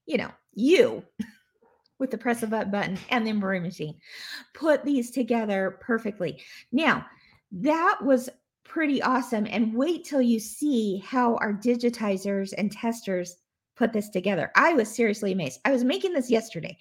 [0.06, 1.04] you know, you
[2.00, 3.96] with the press of that button and the embroidery machine
[4.56, 6.42] put these together perfectly.
[6.72, 7.06] Now,
[7.52, 8.30] that was
[8.64, 9.46] pretty awesome.
[9.50, 13.38] And wait till you see how our digitizers and testers
[13.76, 14.52] put this together.
[14.56, 15.60] I was seriously amazed.
[15.66, 16.78] I was making this yesterday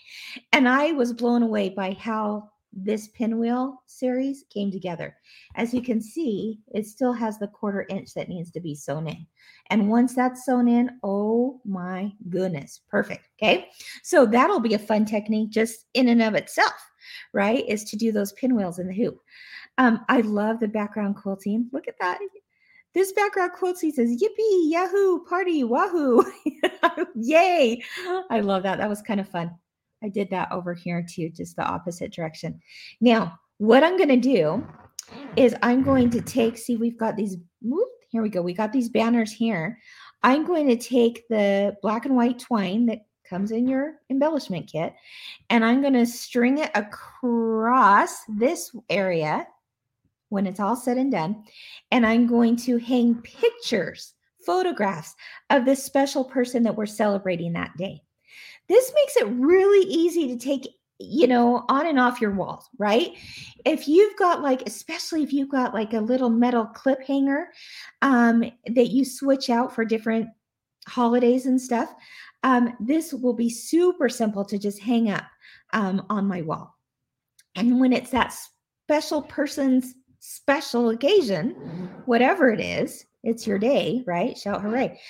[0.53, 5.17] and I was blown away by how this pinwheel series came together.
[5.57, 9.09] As you can see, it still has the quarter inch that needs to be sewn
[9.09, 9.27] in.
[9.71, 13.29] And once that's sewn in, oh my goodness, perfect.
[13.43, 13.69] Okay.
[14.03, 16.75] So that'll be a fun technique just in and of itself,
[17.33, 17.65] right?
[17.69, 19.19] Is to do those pinwheels in the hoop.
[19.79, 21.69] Um, I love the background quilting.
[21.73, 22.19] Look at that.
[22.93, 26.25] This background quilting says, Yippee, Yahoo, party, Wahoo.
[27.15, 27.83] Yay.
[28.31, 28.79] I love that.
[28.79, 29.53] That was kind of fun.
[30.03, 32.61] I did that over here too, just the opposite direction.
[33.01, 34.67] Now, what I'm going to do
[35.37, 38.43] is I'm going to take, see, we've got these, whoop, here we go.
[38.43, 39.79] We got these banners here.
[40.23, 44.93] I'm going to take the black and white twine that comes in your embellishment kit,
[45.51, 49.47] and I'm going to string it across this area
[50.31, 51.45] when it's all said and done.
[51.91, 55.15] And I'm going to hang pictures, photographs
[55.51, 58.03] of this special person that we're celebrating that day.
[58.71, 60.67] This makes it really easy to take
[61.03, 63.15] you know, on and off your walls, right?
[63.65, 67.49] If you've got like, especially if you've got like a little metal clip hanger
[68.03, 70.29] um, that you switch out for different
[70.87, 71.95] holidays and stuff,
[72.43, 75.25] um, this will be super simple to just hang up
[75.73, 76.77] um, on my wall.
[77.57, 78.35] And when it's that
[78.85, 81.53] special person's special occasion,
[82.05, 84.37] whatever it is, it's your day, right?
[84.37, 85.01] Shout hooray.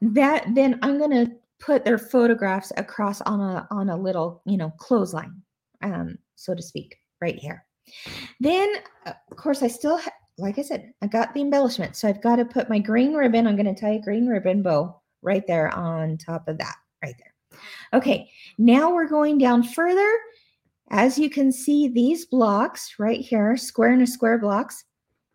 [0.00, 1.32] That then I'm going to
[1.64, 5.42] put their photographs across on a on a little, you know, clothesline,
[5.82, 7.64] um, so to speak, right here.
[8.40, 8.72] Then,
[9.06, 11.96] of course, I still, ha- like I said, I got the embellishment.
[11.96, 13.46] So I've got to put my green ribbon.
[13.46, 17.14] I'm going to tie a green ribbon bow right there on top of that, right
[17.18, 17.60] there.
[17.92, 20.10] Okay, now we're going down further
[20.90, 24.84] as you can see, these blocks right here, square and a square blocks,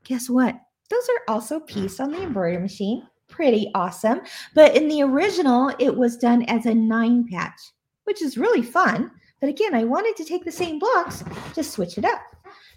[0.03, 0.55] guess what?
[0.89, 3.07] Those are also pieced on the embroidery machine.
[3.39, 4.19] Pretty awesome.
[4.53, 7.71] But in the original, it was done as a nine patch,
[8.03, 9.11] which is really fun.
[9.39, 11.23] But again, I wanted to take the same blocks,
[11.55, 12.19] just switch it up.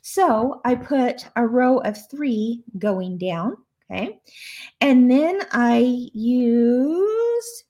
[0.02, 3.56] So I put a row of three going down.
[3.90, 4.20] Okay.
[4.80, 7.64] And then I used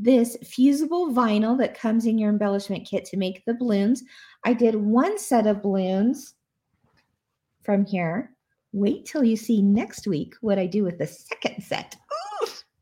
[0.00, 4.02] this fusible vinyl that comes in your embellishment kit to make the balloons.
[4.42, 6.34] I did one set of balloons
[7.62, 8.32] from here.
[8.72, 11.94] Wait till you see next week what I do with the second set.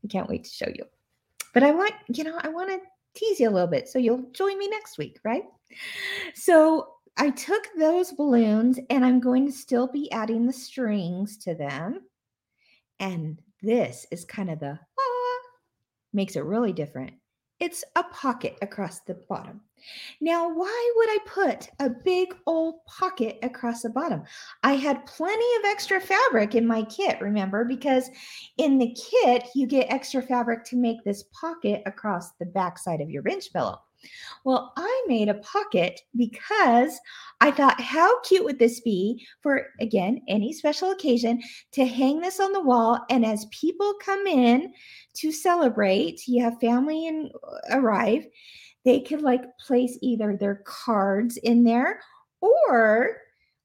[0.03, 0.85] I can't wait to show you.
[1.53, 2.79] But I want, you know, I want to
[3.15, 5.43] tease you a little bit so you'll join me next week, right?
[6.33, 11.53] So I took those balloons and I'm going to still be adding the strings to
[11.53, 12.01] them.
[12.99, 15.39] And this is kind of the ah,
[16.11, 17.13] makes it really different.
[17.63, 19.61] It's a pocket across the bottom.
[20.19, 24.23] Now, why would I put a big old pocket across the bottom?
[24.63, 28.09] I had plenty of extra fabric in my kit, remember, because
[28.57, 33.09] in the kit, you get extra fabric to make this pocket across the backside of
[33.09, 33.79] your bench pillow.
[34.43, 36.99] Well, I made a pocket because
[37.41, 41.41] I thought, how cute would this be for, again, any special occasion
[41.73, 42.99] to hang this on the wall?
[43.09, 44.73] And as people come in
[45.15, 48.25] to celebrate, you have family and uh, arrive,
[48.85, 51.99] they could like place either their cards in there
[52.41, 53.17] or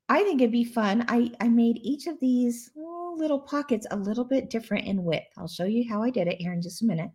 [0.08, 1.04] I think it'd be fun.
[1.08, 2.70] I, I made each of these
[3.16, 5.26] little pockets a little bit different in width.
[5.36, 7.10] I'll show you how I did it here in just a minute.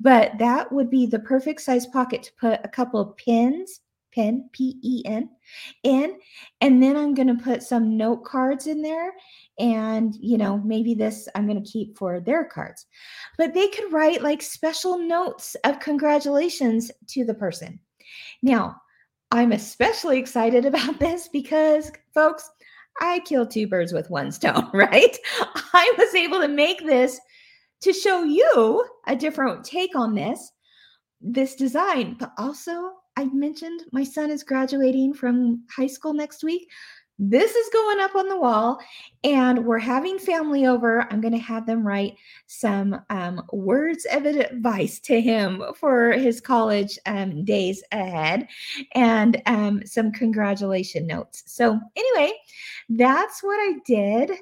[0.00, 3.80] But that would be the perfect size pocket to put a couple of pins,
[4.14, 5.28] pen, P E N,
[5.82, 6.18] in.
[6.60, 9.12] And then I'm going to put some note cards in there.
[9.58, 12.86] And, you know, maybe this I'm going to keep for their cards.
[13.36, 17.78] But they could write like special notes of congratulations to the person.
[18.42, 18.76] Now,
[19.34, 22.48] I'm especially excited about this because, folks,
[23.00, 25.16] I killed two birds with one stone, right?
[25.72, 27.20] I was able to make this
[27.82, 30.52] to show you a different take on this
[31.20, 36.68] this design, but also I mentioned my son is graduating from high school next week
[37.18, 38.78] this is going up on the wall
[39.22, 41.06] and we're having family over.
[41.12, 46.40] I'm going to have them write some um, words of advice to him for his
[46.40, 48.48] college um, days ahead
[48.92, 51.44] and um, some congratulation notes.
[51.46, 52.32] So anyway
[52.90, 54.32] that's what i did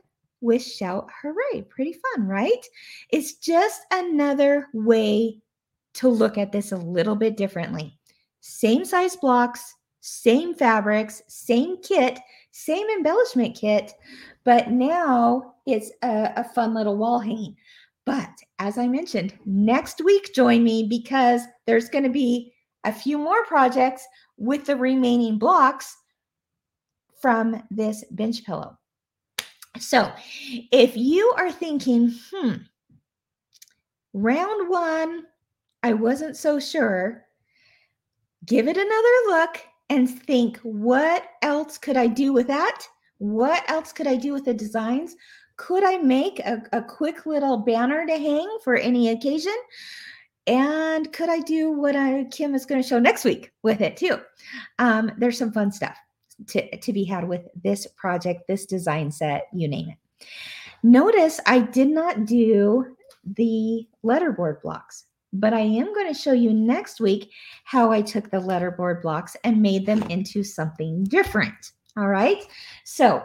[0.41, 1.62] with shout hooray.
[1.68, 2.66] Pretty fun right?
[3.11, 5.39] It's just another way
[5.95, 7.99] to look at this a little bit differently.
[8.41, 12.18] Same size blocks same fabrics same kit
[12.53, 13.92] same embellishment kit,
[14.44, 17.57] but now it's a, a fun little wall hanging.
[18.05, 22.53] But as I mentioned, next week, join me because there's going to be
[22.84, 25.96] a few more projects with the remaining blocks
[27.20, 28.76] from this bench pillow.
[29.78, 30.12] So
[30.72, 32.55] if you are thinking, hmm,
[34.12, 35.24] round one,
[35.82, 37.24] I wasn't so sure,
[38.44, 39.61] give it another look
[39.93, 42.82] and think, what else could I do with that?
[43.18, 45.14] What else could I do with the designs?
[45.59, 49.55] Could I make a, a quick little banner to hang for any occasion?
[50.47, 53.99] And could I do what I Kim is going to show next week with it
[53.99, 54.18] too?
[54.78, 55.99] Um, there's some fun stuff
[56.49, 60.26] to, to be had with this project, this design set, you name it.
[60.82, 62.97] Notice I did not do
[63.36, 67.30] the letterboard blocks but I am going to show you next week
[67.64, 71.72] how I took the letterboard blocks and made them into something different.
[71.97, 72.47] All right.
[72.85, 73.22] So,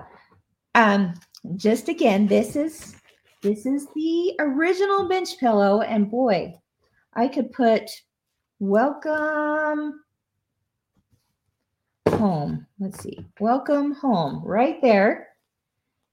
[0.75, 1.13] um,
[1.55, 2.95] just again, this is
[3.41, 6.53] this is the original bench pillow, and boy,
[7.13, 7.89] I could put
[8.59, 10.01] welcome
[12.09, 12.65] home.
[12.79, 15.29] Let's see, welcome home right there,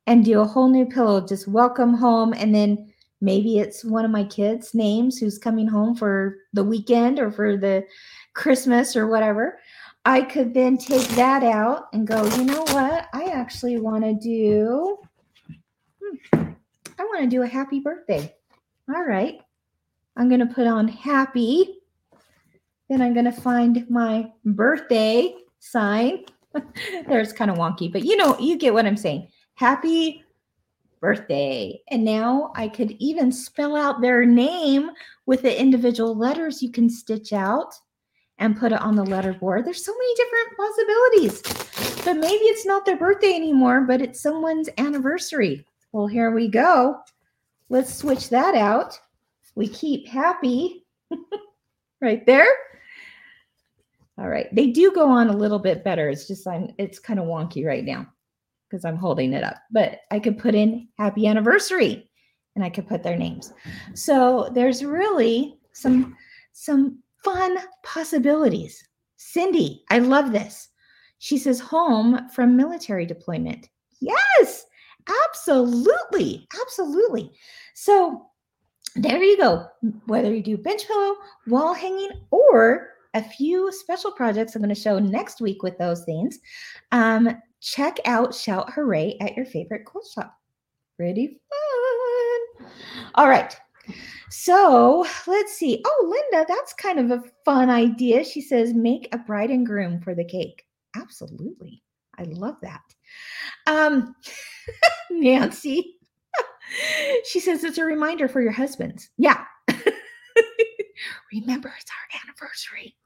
[0.07, 1.27] and do a whole new pillow.
[1.27, 5.95] Just welcome home, and then Maybe it's one of my kids' names who's coming home
[5.95, 7.87] for the weekend or for the
[8.35, 9.59] Christmas or whatever.
[10.05, 13.09] I could then take that out and go, you know what?
[13.15, 14.99] I actually want to do,
[16.03, 16.43] hmm,
[16.99, 18.35] I want to do a happy birthday.
[18.95, 19.41] All right.
[20.17, 21.79] I'm going to put on happy.
[22.89, 26.25] Then I'm going to find my birthday sign.
[27.09, 29.29] There's kind of wonky, but you know, you get what I'm saying.
[29.55, 30.24] Happy
[31.05, 31.79] birthday.
[31.91, 34.91] And now I could even spell out their name
[35.27, 37.75] with the individual letters you can stitch out
[38.39, 39.67] and put it on the letter board.
[39.67, 42.05] There's so many different possibilities.
[42.07, 45.67] But maybe it's not their birthday anymore, but it's someone's anniversary.
[45.93, 47.01] Well, here we go.
[47.69, 48.99] Let's switch that out.
[49.57, 50.87] We keep happy
[52.01, 52.49] right there.
[54.17, 54.49] All right.
[54.55, 56.09] They do go on a little bit better.
[56.09, 58.07] It's just I'm it's kind of wonky right now
[58.75, 62.11] because I'm holding it up, but I could put in happy anniversary
[62.57, 63.53] and I could put their names.
[63.95, 66.17] So there's really some
[66.55, 68.83] some fun possibilities.
[69.15, 70.71] Cindy, I love this.
[71.19, 73.69] She says home from military deployment.
[74.01, 74.67] Yes,
[75.29, 76.49] absolutely.
[76.61, 77.31] Absolutely.
[77.75, 78.27] So
[78.97, 79.69] there you go.
[80.07, 81.15] Whether you do bench pillow,
[81.47, 86.05] wall hanging, or a few special projects I'm going to show next week with those
[86.05, 86.39] things.
[86.93, 90.37] Um, check out Shout Hooray at your favorite quilt shop.
[90.97, 91.41] Pretty
[92.61, 92.69] fun.
[93.15, 93.57] All right.
[94.31, 95.83] So let's see.
[95.87, 98.25] Oh, Linda, that's kind of a fun idea.
[98.25, 100.65] She says, make a bride and groom for the cake.
[100.97, 101.83] Absolutely.
[102.19, 102.81] I love that.
[103.67, 104.15] Um,
[105.11, 105.97] Nancy,
[107.25, 109.11] she says it's a reminder for your husbands.
[109.17, 109.45] Yeah.
[111.33, 112.97] Remember, it's our anniversary.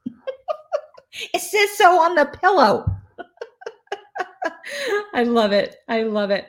[1.33, 2.85] It says so on the pillow.
[5.13, 5.77] I love it.
[5.87, 6.47] I love it.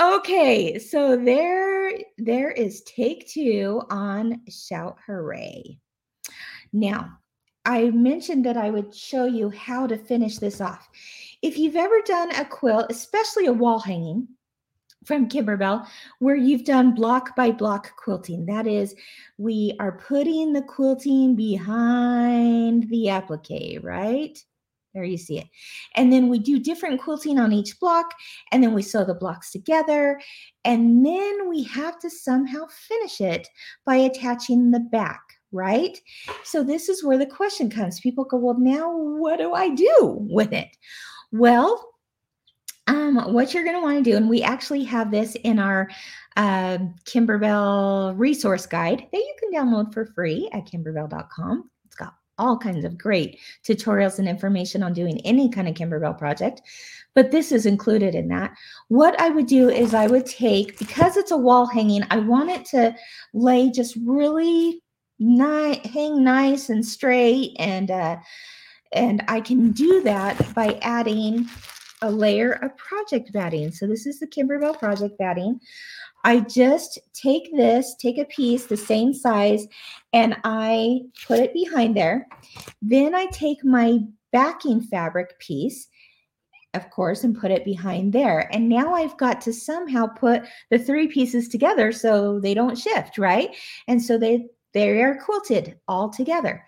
[0.00, 5.78] Okay, so there there is take 2 on shout hooray.
[6.72, 7.18] Now,
[7.64, 10.88] I mentioned that I would show you how to finish this off.
[11.42, 14.28] If you've ever done a quilt, especially a wall hanging
[15.08, 15.88] from Kimberbell
[16.20, 18.46] where you've done block by block quilting.
[18.46, 18.94] That is,
[19.38, 24.38] we are putting the quilting behind the applique, right?
[24.94, 25.46] There you see it.
[25.96, 28.14] And then we do different quilting on each block,
[28.52, 30.20] and then we sew the blocks together.
[30.64, 33.48] And then we have to somehow finish it
[33.84, 35.20] by attaching the back,
[35.52, 35.98] right?
[36.42, 38.00] So this is where the question comes.
[38.00, 40.68] People go, well, now what do I do with it?
[41.32, 41.87] Well,
[42.88, 45.88] um, what you're going to want to do, and we actually have this in our
[46.36, 51.70] uh, Kimberbell resource guide that you can download for free at kimberbell.com.
[51.84, 56.16] It's got all kinds of great tutorials and information on doing any kind of Kimberbell
[56.16, 56.62] project,
[57.14, 58.54] but this is included in that.
[58.88, 62.50] What I would do is I would take, because it's a wall hanging, I want
[62.50, 62.96] it to
[63.34, 64.82] lay just really
[65.18, 68.16] nice, hang nice and straight, and uh,
[68.92, 71.46] and I can do that by adding
[72.02, 73.72] a layer of project batting.
[73.72, 75.60] So this is the Kimberbell project batting.
[76.24, 79.66] I just take this, take a piece the same size,
[80.12, 82.26] and I put it behind there.
[82.82, 83.98] Then I take my
[84.32, 85.88] backing fabric piece,
[86.74, 88.48] of course, and put it behind there.
[88.52, 93.18] And now I've got to somehow put the three pieces together so they don't shift,
[93.18, 93.54] right?
[93.86, 96.64] And so they they are quilted all together.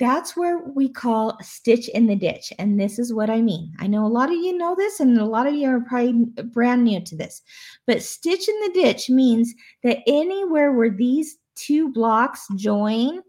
[0.00, 2.52] That's where we call stitch in the ditch.
[2.58, 3.72] And this is what I mean.
[3.78, 6.24] I know a lot of you know this, and a lot of you are probably
[6.44, 7.42] brand new to this.
[7.86, 13.20] But stitch in the ditch means that anywhere where these two blocks join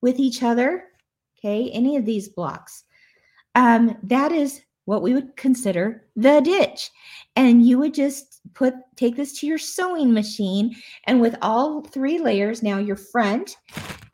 [0.00, 0.84] with each other,
[1.38, 2.84] okay, any of these blocks,
[3.56, 6.90] um, that is what we would consider the ditch.
[7.34, 12.18] And you would just put take this to your sewing machine, and with all three
[12.20, 13.56] layers, now your front,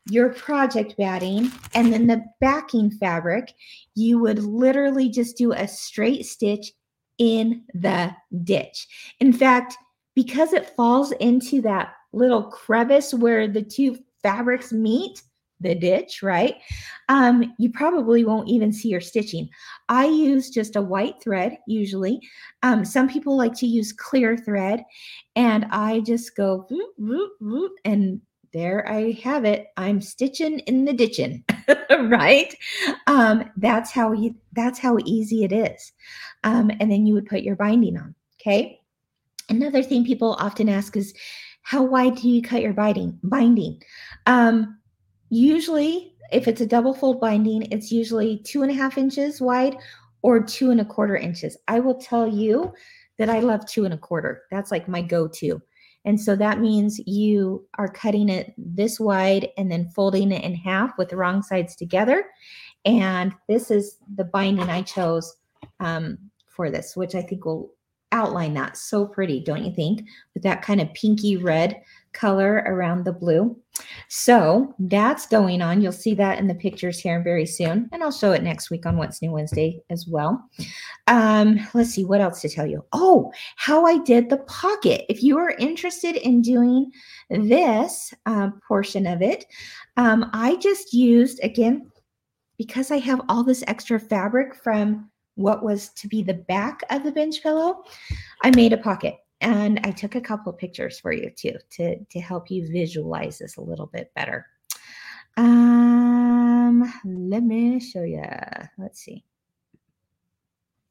[0.09, 3.53] your project batting and then the backing fabric,
[3.95, 6.73] you would literally just do a straight stitch
[7.17, 8.87] in the ditch.
[9.19, 9.77] In fact,
[10.15, 15.21] because it falls into that little crevice where the two fabrics meet,
[15.59, 16.55] the ditch, right?
[17.09, 19.49] Um, you probably won't even see your stitching.
[19.89, 22.19] I use just a white thread usually.
[22.61, 24.83] Um, some people like to use clear thread,
[25.35, 28.21] and I just go whoop, whoop, whoop, and
[28.53, 29.67] there I have it.
[29.77, 31.43] I'm stitching in the ditching,
[31.89, 32.53] right?
[33.07, 35.91] Um, that's how you, that's how easy it is.
[36.43, 38.15] Um, and then you would put your binding on.
[38.39, 38.79] Okay.
[39.49, 41.13] Another thing people often ask is,
[41.63, 43.19] how wide do you cut your binding?
[43.23, 43.81] Binding.
[44.25, 44.77] Um,
[45.29, 49.77] usually, if it's a double fold binding, it's usually two and a half inches wide
[50.21, 51.57] or two and a quarter inches.
[51.67, 52.73] I will tell you
[53.17, 54.43] that I love two and a quarter.
[54.51, 55.61] That's like my go-to.
[56.05, 60.55] And so that means you are cutting it this wide and then folding it in
[60.55, 62.25] half with the wrong sides together.
[62.85, 65.37] And this is the binding I chose
[65.79, 67.71] um, for this, which I think will
[68.11, 70.05] outline that so pretty, don't you think?
[70.33, 71.81] With that kind of pinky red
[72.13, 73.57] color around the blue.
[74.07, 75.81] So that's going on.
[75.81, 77.89] You'll see that in the pictures here very soon.
[77.91, 80.47] And I'll show it next week on What's New Wednesday as well.
[81.07, 82.85] Um, let's see what else to tell you.
[82.93, 85.05] Oh, how I did the pocket.
[85.09, 86.91] If you are interested in doing
[87.29, 89.45] this uh, portion of it,
[89.97, 91.89] um, I just used, again,
[92.57, 97.03] because I have all this extra fabric from what was to be the back of
[97.03, 97.83] the bench pillow,
[98.43, 99.15] I made a pocket.
[99.43, 103.57] And I took a couple pictures for you too to, to help you visualize this
[103.57, 104.47] a little bit better.
[105.35, 108.23] Um, let me show you.
[108.77, 109.25] Let's see.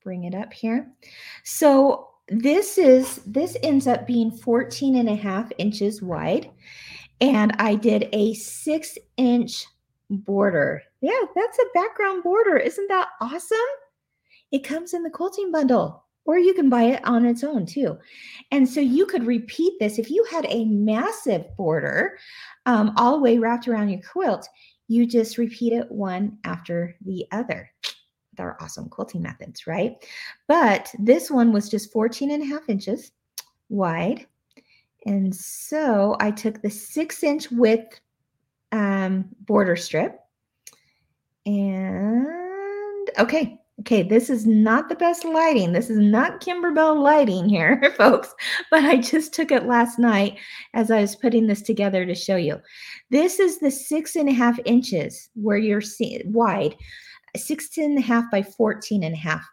[0.04, 0.92] Bring it up here.
[1.44, 6.50] So this is this ends up being 14 and a half inches wide.
[7.22, 9.64] And I did a six inch
[10.10, 10.82] border.
[11.00, 12.58] Yeah, that's a background border.
[12.58, 13.58] Isn't that awesome?
[14.50, 17.98] It comes in the quilting bundle or you can buy it on its own too.
[18.50, 22.18] And so you could repeat this if you had a massive border
[22.66, 24.48] um, all the way wrapped around your quilt,
[24.88, 27.70] you just repeat it one after the other.
[28.36, 29.96] They're awesome quilting methods, right?
[30.48, 33.12] But this one was just 14 and a half inches
[33.68, 34.26] wide.
[35.06, 38.00] And so I took the six inch width
[38.70, 40.18] um, border strip
[41.44, 45.72] and okay, Okay, this is not the best lighting.
[45.72, 48.32] This is not Kimberbell lighting here, folks,
[48.70, 50.38] but I just took it last night
[50.72, 52.60] as I was putting this together to show you.
[53.10, 56.76] This is the six and a half inches where you're seeing wide,
[57.36, 59.44] 16 and a half by 14 and a half,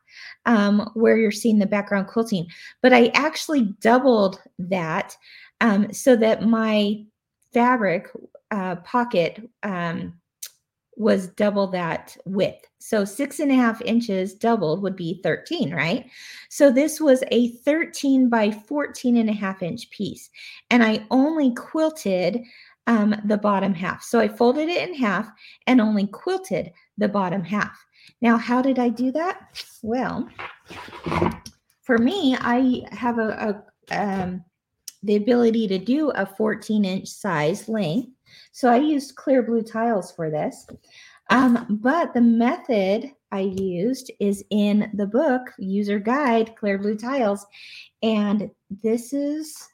[0.45, 2.45] um, where you're seeing the background quilting.
[2.83, 5.17] But I actually doubled that
[5.59, 7.03] um, so that my
[7.51, 8.09] fabric
[8.51, 10.18] uh, pocket um,
[10.99, 12.67] was double that width.
[12.77, 16.05] So six and a half inches doubled would be 13, right?
[16.49, 20.29] So this was a 13 by 14 and a half inch piece.
[20.69, 22.43] And I only quilted
[22.85, 24.03] um, the bottom half.
[24.03, 25.29] So I folded it in half
[25.67, 27.83] and only quilted the bottom half.
[28.21, 29.63] Now, how did I do that?
[29.81, 30.27] Well,
[31.81, 34.43] for me, I have a, a um,
[35.03, 38.09] the ability to do a 14 inch size length.
[38.51, 40.67] So I used clear blue tiles for this.
[41.29, 47.45] Um, but the method I used is in the book, User Guide, Clear Blue Tiles.
[48.01, 49.69] And this is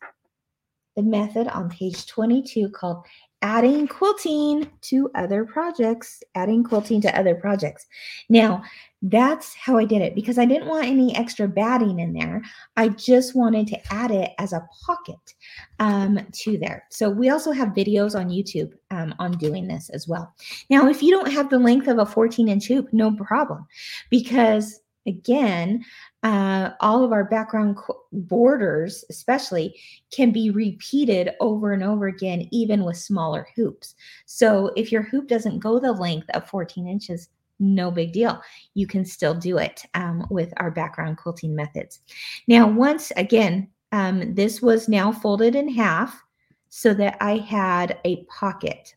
[0.95, 3.05] the method on page 22 called
[3.45, 7.85] adding quilting to other projects, adding quilting to other projects.
[8.27, 8.63] Now,
[9.03, 12.41] that's how I did it because I didn't want any extra batting in there.
[12.75, 15.35] I just wanted to add it as a pocket
[15.77, 16.85] um, to there.
[16.89, 20.33] So we also have videos on YouTube um, on doing this as well.
[20.71, 23.67] Now, if you don't have the length of a 14 inch hoop, no problem
[24.09, 25.85] because again,
[26.25, 27.77] uh, all of our background
[28.11, 29.79] borders, especially,
[30.11, 33.93] can be repeated over and over again, even with smaller hoops.
[34.25, 38.41] So if your hoop doesn't go the length of 14 inches, no big deal.
[38.73, 41.99] You can still do it um, with our background quilting methods.
[42.47, 46.23] Now, once again, um, this was now folded in half
[46.69, 48.95] so that I had a pocket.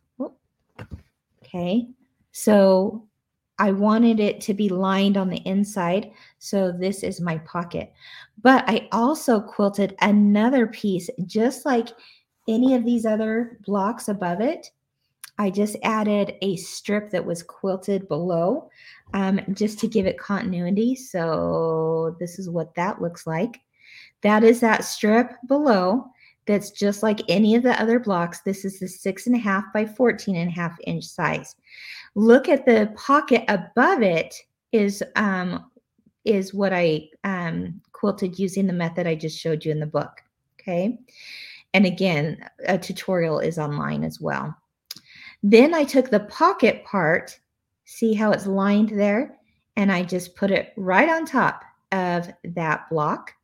[1.45, 1.89] Okay,
[2.33, 3.08] so
[3.59, 6.11] I wanted it to be lined on the inside.
[6.39, 7.93] So this is my pocket.
[8.43, 11.89] But I also quilted another piece, just like
[12.47, 14.71] any of these other blocks above it.
[15.41, 18.71] I just added a strip that was quilted below
[19.15, 20.97] um, just to give it continuity.
[20.97, 23.61] So this is what that looks like.
[24.23, 26.11] That is that strip below
[26.49, 28.41] that's just like any of the other blocks.
[28.41, 31.55] This is the six and a half by 14 and a half inch size.
[32.15, 34.35] Look at the pocket above it
[34.73, 35.71] is um,
[36.25, 40.23] is what I um, quilted using the method I just showed you in the book.
[40.61, 40.99] Okay.
[41.75, 44.57] And again, a tutorial is online as well.
[45.43, 47.39] Then I took the pocket part,
[47.85, 49.37] see how it's lined there,
[49.77, 53.35] and I just put it right on top of that block.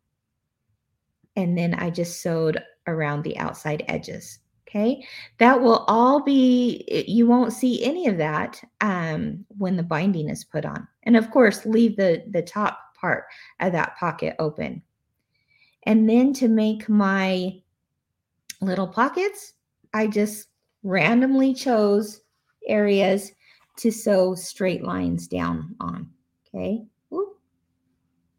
[1.36, 4.38] And then I just sewed around the outside edges.
[4.66, 5.06] Okay,
[5.38, 10.42] that will all be, you won't see any of that um, when the binding is
[10.42, 10.88] put on.
[11.04, 13.24] And of course, leave the, the top part
[13.60, 14.82] of that pocket open.
[15.84, 17.60] And then to make my
[18.60, 19.52] little pockets,
[19.92, 20.48] I just
[20.82, 22.22] randomly chose
[22.66, 23.30] areas
[23.76, 26.10] to sew straight lines down on.
[26.48, 27.36] Okay, Ooh.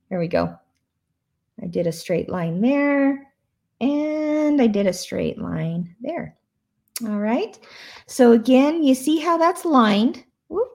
[0.09, 0.53] there we go.
[1.61, 3.31] I did a straight line there
[3.79, 4.24] and
[4.59, 6.35] I did a straight line there.
[7.03, 7.57] All right.
[8.07, 10.23] So again, you see how that's lined.
[10.47, 10.69] Whoop.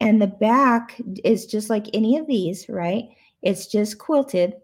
[0.00, 3.10] And the back is just like any of these, right?
[3.42, 4.54] It's just quilted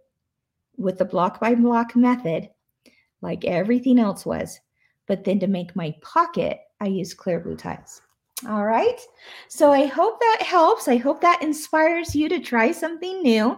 [0.77, 2.51] with the block by block method,
[3.21, 4.61] like everything else was.
[5.07, 8.01] But then to make my pocket, I use clear blue tiles.
[8.49, 9.01] All right.
[9.49, 10.89] So I hope that helps.
[10.89, 13.57] I hope that inspires you to try something new.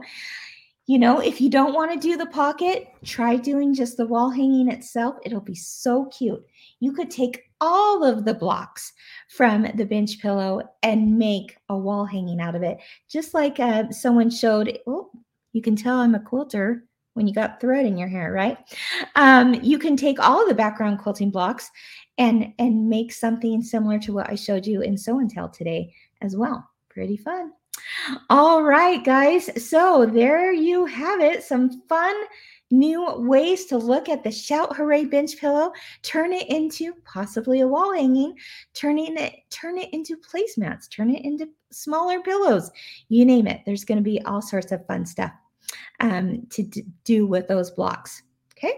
[0.86, 4.30] You know, if you don't want to do the pocket, try doing just the wall
[4.30, 5.16] hanging itself.
[5.24, 6.44] It'll be so cute.
[6.78, 8.92] You could take all of the blocks
[9.28, 12.78] from the bench pillow and make a wall hanging out of it.
[13.08, 15.10] Just like uh, someone showed, oh,
[15.52, 16.84] you can tell I'm a quilter
[17.14, 18.58] when you got thread in your hair, right?
[19.16, 21.70] Um, you can take all the background quilting blocks
[22.18, 25.92] and and make something similar to what I showed you in Sew and Tell today
[26.20, 26.68] as well.
[26.90, 27.52] Pretty fun.
[28.30, 29.50] All right, guys.
[29.68, 31.42] So there you have it.
[31.42, 32.14] Some fun
[32.70, 35.72] new ways to look at the Shout Hooray bench pillow,
[36.02, 38.34] turn it into possibly a wall hanging,
[38.74, 42.70] turning it, turn it into placemats, turn it into smaller pillows.
[43.08, 43.60] You name it.
[43.64, 45.32] There's going to be all sorts of fun stuff
[46.00, 48.22] um, to d- do with those blocks.
[48.58, 48.74] Okay.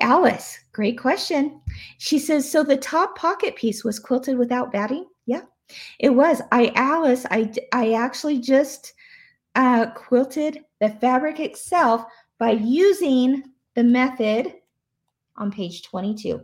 [0.00, 1.60] Alice, great question.
[1.98, 5.06] She says, so the top pocket piece was quilted without batting?
[5.98, 6.42] It was.
[6.52, 8.92] I Alice, I I actually just
[9.54, 12.04] uh, quilted the fabric itself
[12.38, 13.44] by using
[13.74, 14.54] the method
[15.36, 16.40] on page 22,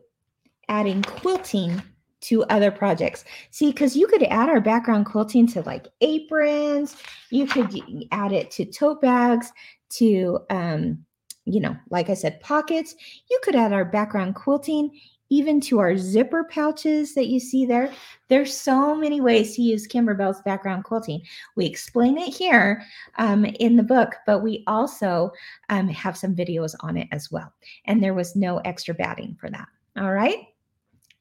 [0.69, 1.83] adding quilting
[2.21, 3.25] to other projects.
[3.51, 6.97] See, because you could add our background quilting to like aprons,
[7.31, 9.53] you could add it to tote bags,
[9.91, 11.05] to um,
[11.45, 12.95] you know, like I said, pockets.
[13.31, 14.91] You could add our background quilting
[15.31, 17.93] even to our zipper pouches that you see there.
[18.29, 21.23] There's so many ways to use Kimberbell's background quilting.
[21.57, 22.83] We explain it here
[23.19, 25.31] um, in the book, but we also
[25.69, 27.53] um, have some videos on it as well.
[27.87, 29.69] And there was no extra batting for that.
[29.99, 30.47] All right.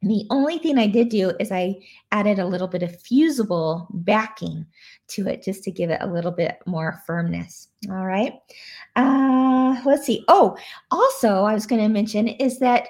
[0.03, 1.75] The only thing I did do is I
[2.11, 4.65] added a little bit of fusible backing
[5.07, 7.69] to it just to give it a little bit more firmness.
[7.89, 8.33] All right.
[8.95, 10.23] Uh, let's see.
[10.27, 10.55] Oh,
[10.91, 12.89] also, I was going to mention is that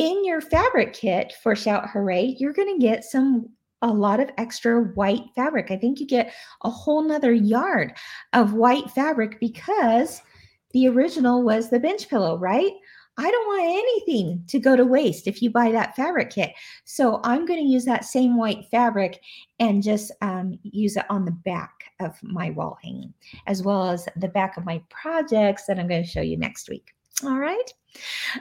[0.00, 3.50] in your fabric kit for Shout Hooray, you're going to get some
[3.82, 5.70] a lot of extra white fabric.
[5.70, 6.32] I think you get
[6.64, 7.92] a whole nother yard
[8.32, 10.22] of white fabric because
[10.72, 12.72] the original was the bench pillow, right?
[13.18, 16.52] I don't want anything to go to waste if you buy that fabric kit.
[16.84, 19.20] So I'm going to use that same white fabric
[19.58, 23.12] and just um, use it on the back of my wall hanging,
[23.46, 26.70] as well as the back of my projects that I'm going to show you next
[26.70, 26.94] week.
[27.22, 27.70] All right.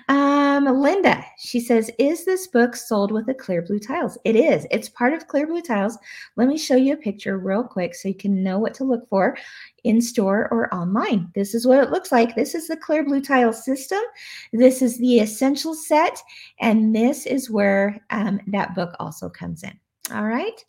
[0.07, 4.17] Um, Linda, she says, Is this book sold with the clear blue tiles?
[4.23, 4.65] It is.
[4.71, 5.97] It's part of clear blue tiles.
[6.35, 9.07] Let me show you a picture real quick so you can know what to look
[9.09, 9.37] for
[9.83, 11.31] in store or online.
[11.35, 12.35] This is what it looks like.
[12.35, 14.01] This is the clear blue tile system.
[14.53, 16.21] This is the essential set.
[16.59, 19.77] And this is where um, that book also comes in.
[20.11, 20.63] All right.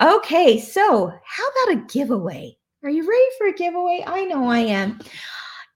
[0.00, 0.58] Okay.
[0.58, 2.56] So, how about a giveaway?
[2.82, 4.02] Are you ready for a giveaway?
[4.04, 4.98] I know I am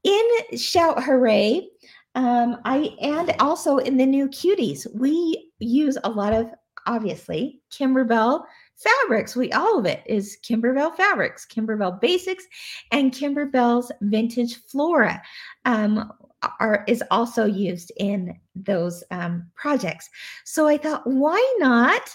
[0.02, 1.68] in Shout Hooray,
[2.16, 6.50] um, I and also in the new cuties, we use a lot of
[6.86, 8.44] obviously Kimberbell
[8.76, 9.36] fabrics.
[9.36, 12.44] We all of it is Kimberbell fabrics, Kimberbell basics,
[12.90, 15.22] and Kimberbell's vintage flora
[15.66, 16.10] um,
[16.58, 20.08] are is also used in those um, projects.
[20.44, 22.10] So I thought, why not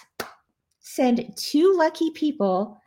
[0.80, 2.80] send two lucky people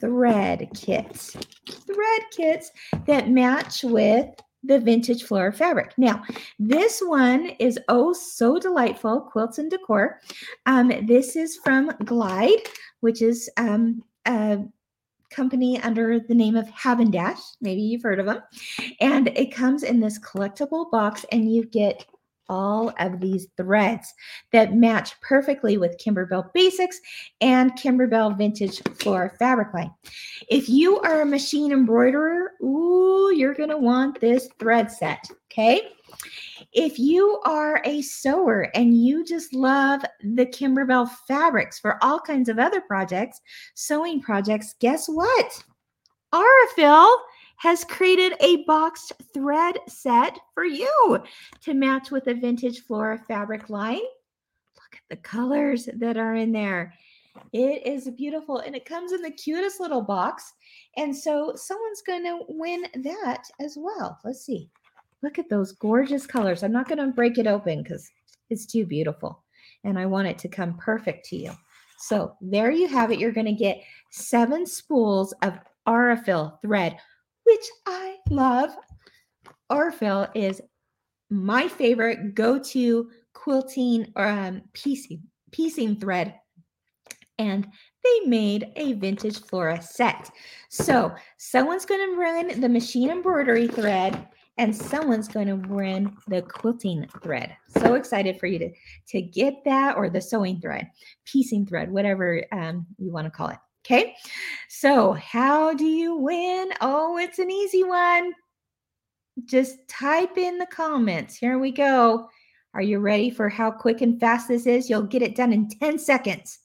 [0.00, 1.36] thread kits,
[1.66, 2.70] thread kits
[3.06, 4.28] that match with
[4.64, 5.92] the vintage flora fabric.
[5.96, 6.22] Now,
[6.58, 10.20] this one is oh so delightful, quilts and decor.
[10.66, 12.62] Um, this is from Glide,
[13.00, 14.60] which is um, a
[15.30, 17.40] company under the name of Hab+Dash.
[17.60, 18.40] Maybe you've heard of them.
[19.00, 22.04] And it comes in this collectible box, and you get
[22.48, 24.12] all of these threads
[24.52, 27.00] that match perfectly with Kimberbell Basics
[27.40, 29.92] and Kimberbell Vintage Flora fabric line.
[30.48, 35.80] If you are a machine embroiderer, ooh, you're going to want this thread set, okay?
[36.72, 42.48] If you are a sewer and you just love the Kimberbell fabrics for all kinds
[42.48, 43.40] of other projects,
[43.74, 45.64] sewing projects, guess what?
[46.34, 47.14] Aurifil
[47.62, 51.22] has created a boxed thread set for you
[51.60, 54.00] to match with the vintage flora fabric line.
[54.00, 56.92] Look at the colors that are in there.
[57.52, 60.52] It is beautiful and it comes in the cutest little box.
[60.96, 64.18] And so someone's going to win that as well.
[64.24, 64.68] Let's see.
[65.22, 66.64] Look at those gorgeous colors.
[66.64, 68.10] I'm not going to break it open because
[68.50, 69.44] it's too beautiful
[69.84, 71.52] and I want it to come perfect to you.
[71.96, 73.20] So there you have it.
[73.20, 76.98] You're going to get seven spools of Aurifil thread
[77.44, 78.70] which I love.
[79.70, 80.60] Aurifil is
[81.30, 86.34] my favorite go-to quilting or um, piecing piecing thread
[87.38, 87.66] and
[88.04, 90.30] they made a vintage flora set.
[90.68, 94.28] So someone's going to run the machine embroidery thread
[94.58, 97.56] and someone's going to run the quilting thread.
[97.68, 98.70] So excited for you to,
[99.08, 100.90] to get that or the sewing thread,
[101.24, 103.58] piecing thread, whatever um, you want to call it.
[103.84, 104.14] Okay.
[104.68, 106.70] So, how do you win?
[106.80, 108.32] Oh, it's an easy one.
[109.44, 111.36] Just type in the comments.
[111.36, 112.28] Here we go.
[112.74, 114.88] Are you ready for how quick and fast this is?
[114.88, 116.60] You'll get it done in 10 seconds.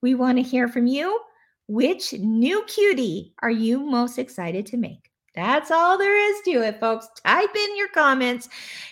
[0.00, 1.20] We want to hear from you.
[1.66, 5.10] Which new cutie are you most excited to make?
[5.34, 7.08] That's all there is to it, folks.
[7.24, 8.48] Type in your comments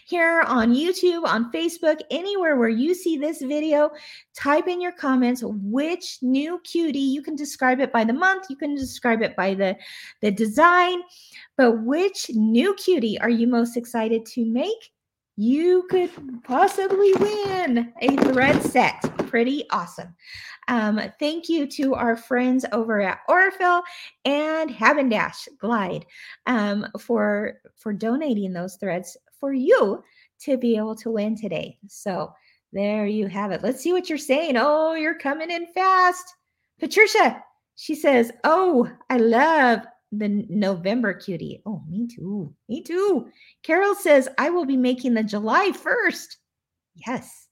[0.06, 3.90] here on YouTube, on Facebook, anywhere where you see this video.
[4.34, 6.98] Type in your comments which new cutie.
[6.98, 9.76] You can describe it by the month, you can describe it by the,
[10.20, 11.00] the design,
[11.56, 14.90] but which new cutie are you most excited to make?
[15.36, 16.10] You could
[16.44, 19.00] possibly win a thread set.
[19.28, 20.14] Pretty awesome.
[20.68, 23.82] Um, thank you to our friends over at Aurifil
[24.24, 26.06] and Hab+Dash Glide
[26.46, 30.02] um, for for donating those threads for you
[30.42, 31.78] to be able to win today.
[31.88, 32.32] So
[32.72, 33.62] there you have it.
[33.62, 34.56] Let's see what you're saying.
[34.56, 36.24] Oh, you're coming in fast.
[36.78, 37.42] Patricia,
[37.76, 39.80] she says, Oh, I love
[40.12, 41.62] the November cutie.
[41.64, 42.54] Oh, me too.
[42.68, 43.28] Me too.
[43.62, 46.36] Carol says, I will be making the July 1st.
[47.06, 47.48] Yes.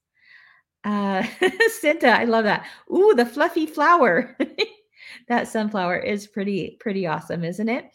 [0.84, 1.22] Uh,
[1.82, 2.66] Cinta, I love that.
[2.94, 4.36] Ooh, the fluffy flower.
[5.28, 7.86] that sunflower is pretty, pretty awesome, isn't it?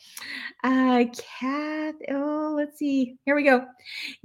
[0.64, 3.18] Uh, Kath, oh, let's see.
[3.26, 3.66] Here we go.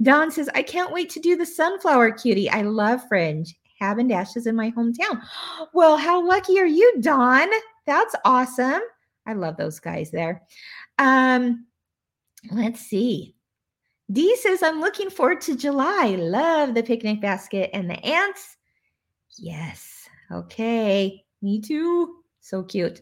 [0.01, 2.49] Don says, I can't wait to do the sunflower cutie.
[2.49, 3.55] I love fringe.
[3.79, 5.21] Hab+Dash is in my hometown.
[5.73, 7.47] Well, how lucky are you, Don?
[7.85, 8.81] That's awesome.
[9.25, 10.43] I love those guys there.
[10.97, 11.65] Um,
[12.51, 13.35] let's see.
[14.11, 16.15] Dee says, I'm looking forward to July.
[16.17, 18.57] Love the picnic basket and the ants.
[19.37, 20.09] Yes.
[20.31, 21.23] Okay.
[21.41, 22.17] Me too.
[22.41, 23.01] So cute.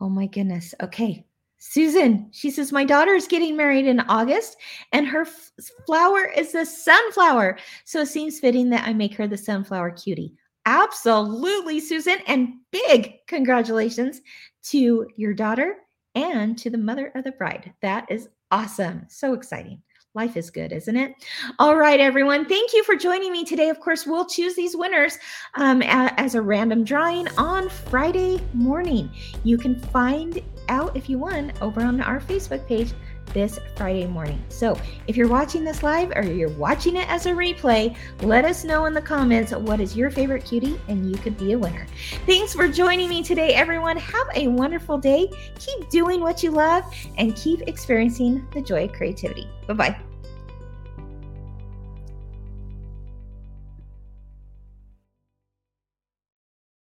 [0.00, 0.74] Oh my goodness.
[0.80, 1.24] Okay.
[1.58, 4.56] Susan, she says, My daughter is getting married in August
[4.92, 5.50] and her f-
[5.84, 7.58] flower is the sunflower.
[7.84, 10.34] So it seems fitting that I make her the sunflower cutie.
[10.66, 12.18] Absolutely, Susan.
[12.26, 14.20] And big congratulations
[14.64, 15.76] to your daughter
[16.14, 17.72] and to the mother of the bride.
[17.82, 19.06] That is awesome.
[19.08, 19.82] So exciting.
[20.14, 21.12] Life is good, isn't it?
[21.58, 22.46] All right, everyone.
[22.46, 23.68] Thank you for joining me today.
[23.68, 25.18] Of course, we'll choose these winners
[25.54, 29.10] um, as a random drawing on Friday morning.
[29.44, 32.92] You can find out if you won over on our Facebook page
[33.32, 34.42] this Friday morning.
[34.48, 38.64] So if you're watching this live or you're watching it as a replay, let us
[38.64, 41.86] know in the comments what is your favorite cutie and you could be a winner.
[42.26, 43.96] Thanks for joining me today, everyone.
[43.96, 45.28] Have a wonderful day.
[45.58, 46.84] Keep doing what you love
[47.16, 49.48] and keep experiencing the joy of creativity.
[49.66, 50.07] Bye bye.